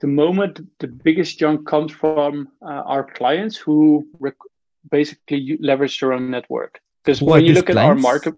the 0.00 0.06
moment 0.06 0.60
the 0.78 0.88
biggest 0.88 1.38
chunk 1.38 1.66
comes 1.66 1.92
from 1.92 2.48
uh, 2.62 2.82
our 2.86 3.04
clients 3.04 3.56
who 3.56 4.06
rec- 4.20 4.34
basically 4.90 5.58
leverage 5.60 5.98
their 6.00 6.12
own 6.12 6.30
network. 6.30 6.80
Because 7.04 7.20
when 7.20 7.44
you 7.44 7.54
look 7.54 7.66
clients? 7.66 7.80
at 7.80 7.88
our 7.88 7.94
market 7.94 8.34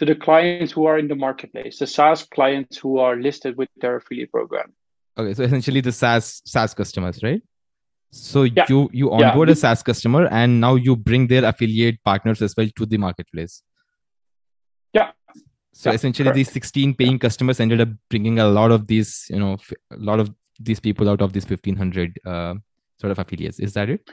to 0.00 0.06
the 0.06 0.14
clients 0.14 0.72
who 0.72 0.86
are 0.86 0.98
in 0.98 1.08
the 1.08 1.14
marketplace, 1.14 1.78
the 1.78 1.86
SaaS 1.86 2.24
clients 2.24 2.78
who 2.78 2.98
are 2.98 3.16
listed 3.16 3.58
with 3.58 3.68
their 3.76 3.96
affiliate 3.96 4.32
program. 4.32 4.72
Okay, 5.18 5.34
so 5.34 5.42
essentially 5.42 5.82
the 5.82 5.92
SaaS 5.92 6.40
SaaS 6.46 6.72
customers, 6.72 7.22
right? 7.22 7.42
So 8.10 8.44
yeah. 8.44 8.64
you 8.70 8.88
you 8.92 9.12
onboard 9.12 9.48
yeah. 9.48 9.52
a 9.52 9.56
SaaS 9.56 9.82
customer 9.82 10.26
and 10.30 10.58
now 10.58 10.76
you 10.76 10.96
bring 10.96 11.26
their 11.26 11.44
affiliate 11.44 12.02
partners 12.02 12.40
as 12.40 12.54
well 12.56 12.66
to 12.76 12.86
the 12.86 12.96
marketplace. 12.96 13.62
Yeah. 14.94 15.10
So 15.74 15.90
yeah, 15.90 15.96
essentially, 15.96 16.28
correct. 16.28 16.36
these 16.36 16.50
16 16.50 16.94
paying 16.94 17.18
customers 17.18 17.60
ended 17.60 17.82
up 17.82 17.90
bringing 18.08 18.38
a 18.38 18.48
lot 18.48 18.70
of 18.70 18.86
these, 18.86 19.26
you 19.28 19.38
know, 19.38 19.58
a 19.92 19.98
lot 19.98 20.18
of 20.18 20.30
these 20.58 20.80
people 20.80 21.10
out 21.10 21.20
of 21.20 21.34
these 21.34 21.44
1500 21.44 22.18
uh, 22.24 22.54
sort 22.98 23.10
of 23.10 23.18
affiliates. 23.18 23.60
Is 23.60 23.74
that 23.74 23.90
it? 23.90 24.10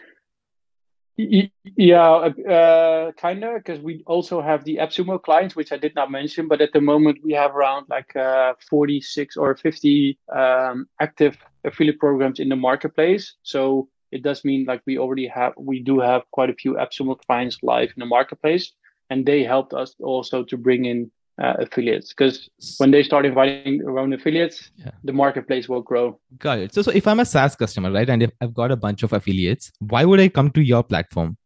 Yeah, 1.17 2.30
uh, 2.47 3.12
kind 3.13 3.43
of, 3.43 3.56
because 3.56 3.80
we 3.80 4.03
also 4.06 4.39
have 4.39 4.63
the 4.63 4.77
AppSumo 4.77 5.21
clients, 5.21 5.56
which 5.56 5.71
I 5.71 5.77
did 5.77 5.95
not 5.95 6.12
mention, 6.12 6.47
but 6.47 6.62
at 6.62 6.73
the 6.73 6.82
moment 6.82 7.19
we 7.23 7.34
have 7.34 7.56
around 7.56 7.88
like 7.89 8.15
uh, 8.15 8.53
46 8.69 9.36
or 9.36 9.56
50 9.56 10.19
um, 10.36 10.88
active 11.01 11.36
affiliate 11.63 11.99
programs 11.99 12.39
in 12.39 12.49
the 12.49 12.56
marketplace. 12.56 13.34
So 13.41 13.89
it 14.12 14.21
does 14.21 14.45
mean 14.45 14.65
like 14.65 14.84
we 14.86 14.99
already 14.99 15.27
have, 15.27 15.53
we 15.58 15.80
do 15.80 15.99
have 15.99 16.21
quite 16.32 16.51
a 16.51 16.53
few 16.53 16.75
AppSumo 16.75 17.17
clients 17.25 17.58
live 17.63 17.89
in 17.95 17.99
the 17.99 18.06
marketplace, 18.06 18.71
and 19.10 19.25
they 19.25 19.43
helped 19.43 19.73
us 19.73 19.95
also 19.99 20.43
to 20.43 20.56
bring 20.58 20.86
in 20.86 21.10
uh, 21.41 21.54
affiliates. 21.60 22.13
Because 22.13 22.50
when 22.78 22.91
they 22.91 23.04
start 23.04 23.26
inviting 23.26 23.82
around 23.84 24.13
affiliates 24.13 24.71
yeah. 24.78 24.91
the 25.04 25.13
marketplace 25.13 25.69
will 25.69 25.82
grow. 25.82 26.19
Got 26.38 26.60
it. 26.60 26.73
So, 26.73 26.82
so 26.82 26.91
if 26.91 27.08
i'm 27.08 27.19
a 27.19 27.26
saas 27.26 27.56
customer 27.56 27.91
right 27.91 28.10
and 28.10 28.23
if 28.23 28.32
i've 28.41 28.54
got 28.54 28.71
a 28.71 28.76
bunch 28.76 29.04
of 29.04 29.13
affiliates 29.13 29.71
why 29.80 30.06
would 30.06 30.19
i 30.19 30.28
come 30.28 30.52
to 30.52 30.62
your 30.62 30.84
platform? 30.84 31.38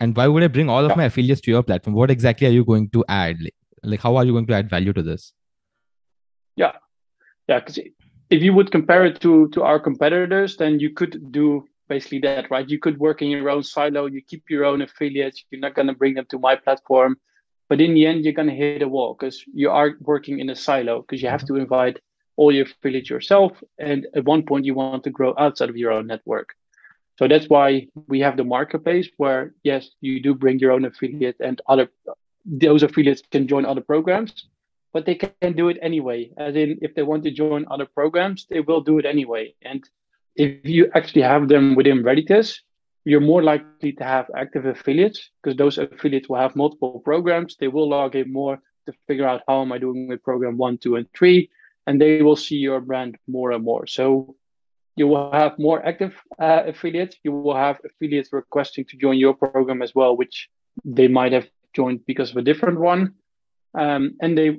And 0.00 0.16
why 0.16 0.28
would 0.28 0.42
i 0.42 0.46
bring 0.46 0.68
all 0.68 0.84
of 0.84 0.90
yeah. 0.90 0.96
my 0.96 1.04
affiliates 1.04 1.40
to 1.42 1.50
your 1.50 1.62
platform? 1.62 1.94
What 1.94 2.10
exactly 2.10 2.46
are 2.46 2.50
you 2.50 2.64
going 2.64 2.88
to 2.90 3.04
add? 3.08 3.36
Like, 3.40 3.54
like 3.82 4.00
how 4.00 4.16
are 4.16 4.24
you 4.24 4.32
going 4.32 4.46
to 4.46 4.54
add 4.54 4.70
value 4.70 4.92
to 4.92 5.02
this? 5.02 5.32
Yeah. 6.56 6.72
Yeah 7.48 7.60
because 7.60 7.78
if 8.30 8.42
you 8.42 8.52
would 8.52 8.70
compare 8.70 9.04
it 9.06 9.20
to 9.22 9.48
to 9.48 9.62
our 9.62 9.80
competitors 9.80 10.56
then 10.56 10.78
you 10.78 10.90
could 10.90 11.32
do 11.32 11.66
basically 11.88 12.18
that 12.18 12.50
right? 12.50 12.68
You 12.68 12.78
could 12.78 12.98
work 12.98 13.22
in 13.22 13.28
your 13.28 13.48
own 13.48 13.62
silo. 13.62 14.04
You 14.06 14.20
keep 14.20 14.50
your 14.50 14.66
own 14.66 14.82
affiliates. 14.82 15.42
You're 15.50 15.62
not 15.62 15.74
going 15.74 15.88
to 15.88 15.94
bring 15.94 16.14
them 16.14 16.26
to 16.28 16.38
my 16.38 16.54
platform 16.54 17.16
but 17.68 17.80
in 17.80 17.94
the 17.94 18.06
end, 18.06 18.24
you're 18.24 18.32
going 18.32 18.48
to 18.48 18.54
hit 18.54 18.82
a 18.82 18.88
wall 18.88 19.14
because 19.14 19.44
you 19.52 19.70
are 19.70 19.92
working 20.00 20.40
in 20.40 20.50
a 20.50 20.56
silo 20.56 21.02
because 21.02 21.22
you 21.22 21.28
have 21.28 21.42
mm-hmm. 21.42 21.56
to 21.56 21.60
invite 21.60 22.00
all 22.36 22.52
your 22.52 22.64
affiliates 22.64 23.10
yourself. 23.10 23.52
And 23.78 24.06
at 24.14 24.24
one 24.24 24.44
point, 24.44 24.64
you 24.64 24.74
want 24.74 25.04
to 25.04 25.10
grow 25.10 25.34
outside 25.36 25.68
of 25.68 25.76
your 25.76 25.92
own 25.92 26.06
network. 26.06 26.54
So 27.18 27.26
that's 27.26 27.48
why 27.48 27.88
we 28.06 28.20
have 28.20 28.36
the 28.36 28.44
marketplace 28.44 29.08
where, 29.16 29.54
yes, 29.64 29.90
you 30.00 30.22
do 30.22 30.34
bring 30.34 30.60
your 30.60 30.72
own 30.72 30.84
affiliate 30.84 31.36
and 31.40 31.60
other 31.66 31.90
those 32.44 32.82
affiliates 32.82 33.22
can 33.30 33.46
join 33.46 33.66
other 33.66 33.82
programs, 33.82 34.46
but 34.92 35.04
they 35.04 35.16
can 35.16 35.52
do 35.52 35.68
it 35.68 35.78
anyway. 35.82 36.30
As 36.38 36.56
in, 36.56 36.78
if 36.80 36.94
they 36.94 37.02
want 37.02 37.24
to 37.24 37.30
join 37.30 37.66
other 37.70 37.84
programs, 37.84 38.46
they 38.48 38.60
will 38.60 38.80
do 38.80 38.98
it 38.98 39.04
anyway. 39.04 39.54
And 39.60 39.86
if 40.34 40.64
you 40.64 40.90
actually 40.94 41.22
have 41.22 41.48
them 41.48 41.74
within 41.74 42.02
Reditus, 42.02 42.60
you're 43.04 43.20
more 43.20 43.42
likely 43.42 43.92
to 43.92 44.04
have 44.04 44.30
active 44.36 44.66
affiliates 44.66 45.30
because 45.42 45.56
those 45.56 45.78
affiliates 45.78 46.28
will 46.28 46.38
have 46.38 46.56
multiple 46.56 47.00
programs. 47.00 47.56
They 47.56 47.68
will 47.68 47.88
log 47.88 48.16
in 48.16 48.32
more 48.32 48.60
to 48.86 48.92
figure 49.06 49.26
out 49.26 49.42
how 49.48 49.62
am 49.62 49.72
I 49.72 49.78
doing 49.78 50.08
with 50.08 50.22
program 50.22 50.56
one, 50.56 50.78
two, 50.78 50.96
and 50.96 51.06
three. 51.14 51.50
and 51.86 51.98
they 51.98 52.20
will 52.22 52.36
see 52.36 52.56
your 52.56 52.80
brand 52.82 53.16
more 53.26 53.50
and 53.52 53.64
more. 53.64 53.86
So 53.86 54.36
you 54.96 55.06
will 55.06 55.32
have 55.32 55.58
more 55.58 55.80
active 55.86 56.14
uh, 56.38 56.64
affiliates. 56.66 57.16
You 57.24 57.32
will 57.32 57.56
have 57.56 57.80
affiliates 57.82 58.30
requesting 58.30 58.84
to 58.90 58.96
join 58.98 59.16
your 59.16 59.32
program 59.32 59.80
as 59.80 59.94
well, 59.94 60.14
which 60.14 60.50
they 60.84 61.08
might 61.08 61.32
have 61.32 61.48
joined 61.72 62.04
because 62.04 62.30
of 62.30 62.36
a 62.36 62.42
different 62.42 62.78
one. 62.78 63.14
Um, 63.74 64.16
and 64.20 64.36
they 64.36 64.58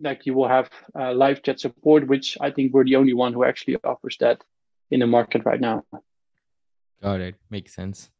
like 0.00 0.26
you 0.26 0.34
will 0.34 0.48
have 0.48 0.68
uh, 0.98 1.14
live 1.14 1.42
chat 1.42 1.60
support, 1.60 2.06
which 2.06 2.36
I 2.40 2.50
think 2.50 2.74
we're 2.74 2.84
the 2.84 2.96
only 2.96 3.14
one 3.14 3.32
who 3.32 3.44
actually 3.44 3.76
offers 3.82 4.16
that 4.20 4.44
in 4.90 5.00
the 5.00 5.06
market 5.06 5.46
right 5.46 5.60
now. 5.60 5.84
Got 7.02 7.20
it. 7.20 7.34
Makes 7.50 7.74
sense. 7.74 8.10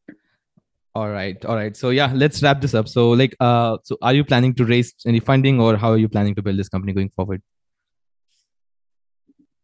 All 0.94 1.10
right. 1.10 1.42
All 1.44 1.56
right. 1.56 1.76
So 1.76 1.90
yeah, 1.90 2.10
let's 2.14 2.42
wrap 2.42 2.60
this 2.60 2.74
up. 2.74 2.88
So 2.88 3.10
like, 3.10 3.36
uh, 3.40 3.76
so 3.84 3.98
are 4.00 4.14
you 4.14 4.24
planning 4.24 4.54
to 4.54 4.64
raise 4.64 4.94
any 5.06 5.20
funding, 5.20 5.60
or 5.60 5.76
how 5.76 5.90
are 5.90 5.98
you 5.98 6.08
planning 6.08 6.34
to 6.36 6.42
build 6.42 6.58
this 6.58 6.68
company 6.68 6.92
going 6.92 7.10
forward? 7.10 7.42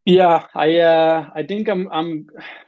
Yeah, 0.04 0.46
I 0.54 0.78
uh, 0.78 1.30
I 1.34 1.42
think 1.44 1.68
I'm 1.68 1.88
I'm 1.90 2.26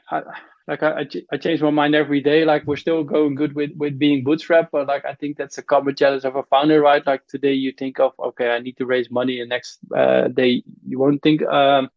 I, 0.09 0.23
like 0.67 0.81
I, 0.81 1.05
I 1.31 1.37
change 1.37 1.61
my 1.61 1.69
mind 1.69 1.93
every 1.93 2.21
day. 2.21 2.45
Like 2.45 2.65
we're 2.65 2.77
still 2.77 3.03
going 3.03 3.35
good 3.35 3.53
with 3.53 3.71
with 3.75 3.99
being 3.99 4.23
bootstrap, 4.23 4.69
but 4.71 4.87
like 4.87 5.05
I 5.05 5.13
think 5.13 5.37
that's 5.37 5.57
a 5.57 5.63
common 5.63 5.95
challenge 5.95 6.23
of 6.23 6.35
a 6.35 6.43
founder, 6.43 6.81
right? 6.81 7.05
Like 7.05 7.27
today 7.27 7.53
you 7.53 7.71
think 7.71 7.99
of 7.99 8.13
okay, 8.17 8.49
I 8.49 8.59
need 8.59 8.77
to 8.77 8.85
raise 8.85 9.11
money, 9.11 9.41
and 9.41 9.49
next 9.49 9.79
uh, 9.95 10.29
day 10.29 10.63
you 10.87 10.97
won't 10.97 11.21
think 11.21 11.43
um, 11.43 11.89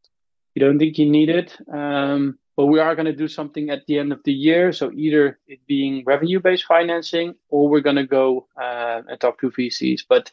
you 0.55 0.61
don't 0.61 0.79
think 0.79 0.99
you 0.99 1.09
need 1.09 1.29
it. 1.31 1.57
Um, 1.73 2.39
but 2.59 2.67
we 2.67 2.81
are 2.81 2.97
going 2.97 3.07
to 3.07 3.13
do 3.13 3.29
something 3.29 3.71
at 3.71 3.87
the 3.87 4.01
end 4.01 4.11
of 4.13 4.21
the 4.25 4.33
year. 4.33 4.73
So 4.73 4.91
either 4.91 5.39
it 5.47 5.61
being 5.69 6.03
revenue 6.05 6.41
based 6.41 6.65
financing, 6.65 7.37
or 7.51 7.69
we're 7.69 7.87
going 7.89 8.03
to 8.05 8.07
go 8.21 8.49
uh, 8.61 9.03
and 9.07 9.21
talk 9.21 9.41
to 9.43 9.51
VCs. 9.53 10.01
But 10.09 10.33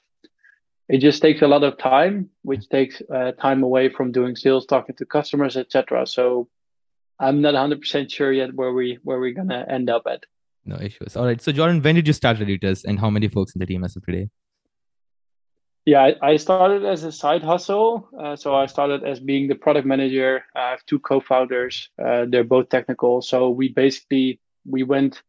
it 0.89 0.97
just 1.01 1.21
takes 1.21 1.43
a 1.43 1.47
lot 1.47 1.63
of 1.63 1.77
time, 1.77 2.31
which 2.41 2.67
takes 2.67 2.99
uh, 3.13 3.33
time 3.33 3.61
away 3.61 3.89
from 3.89 4.11
doing 4.11 4.35
sales, 4.35 4.65
talking 4.65 4.95
to 4.95 5.05
customers, 5.05 5.55
etc. 5.55 6.07
So 6.07 6.49
I'm 7.19 7.41
not 7.41 7.53
100% 7.53 8.11
sure 8.11 8.33
yet 8.33 8.55
where 8.55 8.73
we 8.73 8.97
where 9.03 9.19
we're 9.19 9.35
gonna 9.35 9.63
end 9.69 9.91
up 9.91 10.07
at. 10.07 10.23
No 10.65 10.77
issues. 10.77 11.15
All 11.15 11.25
right. 11.25 11.39
So 11.39 11.51
Jordan, 11.51 11.79
when 11.83 11.93
did 11.93 12.07
you 12.07 12.13
start 12.13 12.37
Reditus, 12.37 12.85
and 12.85 12.99
how 12.99 13.11
many 13.11 13.27
folks 13.27 13.53
in 13.53 13.59
the 13.59 13.67
team 13.67 13.83
as 13.83 13.95
of 13.95 14.03
today? 14.03 14.29
Yeah, 15.85 16.11
I 16.19 16.37
started 16.37 16.83
as 16.83 17.03
a 17.03 17.11
side 17.11 17.43
hustle. 17.43 18.09
Uh, 18.19 18.35
so 18.35 18.55
I 18.55 18.65
started 18.65 19.03
as 19.03 19.19
being 19.19 19.47
the 19.47 19.53
product 19.53 19.85
manager. 19.85 20.43
I 20.55 20.71
have 20.71 20.85
two 20.87 20.97
co-founders. 20.97 21.89
Uh, 22.03 22.25
they're 22.27 22.43
both 22.43 22.69
technical. 22.69 23.21
So 23.21 23.49
we 23.49 23.69
basically 23.69 24.39
we 24.65 24.81
went 24.81 25.21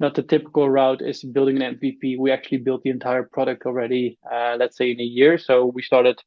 not 0.00 0.14
the 0.14 0.22
typical 0.22 0.68
route 0.68 1.02
is 1.02 1.22
building 1.22 1.62
an 1.62 1.76
MVP. 1.76 2.18
We 2.18 2.32
actually 2.32 2.58
built 2.58 2.82
the 2.82 2.90
entire 2.90 3.22
product 3.22 3.64
already, 3.64 4.18
uh, 4.30 4.56
let's 4.58 4.76
say 4.76 4.90
in 4.90 5.00
a 5.00 5.04
year. 5.04 5.38
So 5.38 5.66
we 5.66 5.82
started 5.82 6.20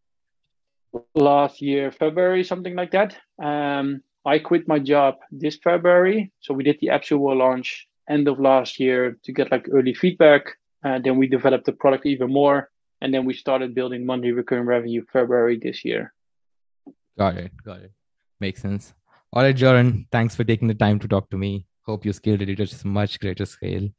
last 1.14 1.62
year, 1.62 1.92
February, 1.92 2.44
something 2.44 2.76
like 2.76 2.92
that. 2.92 3.16
Um, 3.44 4.02
I 4.26 4.40
quit 4.40 4.68
my 4.68 4.80
job 4.80 5.16
this 5.32 5.58
February. 5.58 6.32
So 6.40 6.54
we 6.54 6.64
did 6.64 6.78
the 6.82 6.90
actual 6.90 7.38
launch 7.38 7.88
end 8.10 8.28
of 8.28 8.40
last 8.40 8.80
year 8.80 9.18
to 9.24 9.32
get 9.32 9.52
like 9.52 9.68
early 9.72 9.94
feedback. 9.94 10.58
Uh, 10.84 11.00
then 11.04 11.18
we 11.18 11.28
developed 11.28 11.66
the 11.66 11.74
product 11.74 12.06
even 12.06 12.32
more. 12.32 12.70
And 13.02 13.14
then 13.14 13.26
we 13.26 13.34
started 13.34 13.76
building 13.76 14.06
monthly 14.06 14.32
recurring 14.32 14.66
revenue 14.66 15.06
February 15.12 15.58
this 15.58 15.86
year. 15.86 16.14
Got 17.18 17.38
it. 17.38 17.52
Got 17.64 17.82
it. 17.82 17.92
Makes 18.40 18.62
sense. 18.62 18.94
All 19.32 19.44
right, 19.44 19.56
Jordan, 19.56 20.08
thanks 20.12 20.36
for 20.36 20.44
taking 20.44 20.68
the 20.68 20.74
time 20.74 21.00
to 21.00 21.08
talk 21.08 21.30
to 21.30 21.38
me. 21.38 21.66
Hope 21.84 22.06
you 22.06 22.14
scaled 22.14 22.42
it 22.42 22.56
to 22.56 22.64
a 22.84 22.88
much 22.88 23.20
greater 23.20 23.46
scale. 23.46 23.90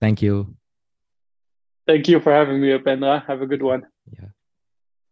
Thank 0.00 0.22
you. 0.22 0.56
Thank 1.86 2.08
you 2.08 2.20
for 2.20 2.32
having 2.32 2.60
me, 2.60 2.68
Upendra. 2.68 3.24
Have 3.26 3.42
a 3.42 3.46
good 3.46 3.62
one. 3.62 3.86
Yeah. 4.12 4.28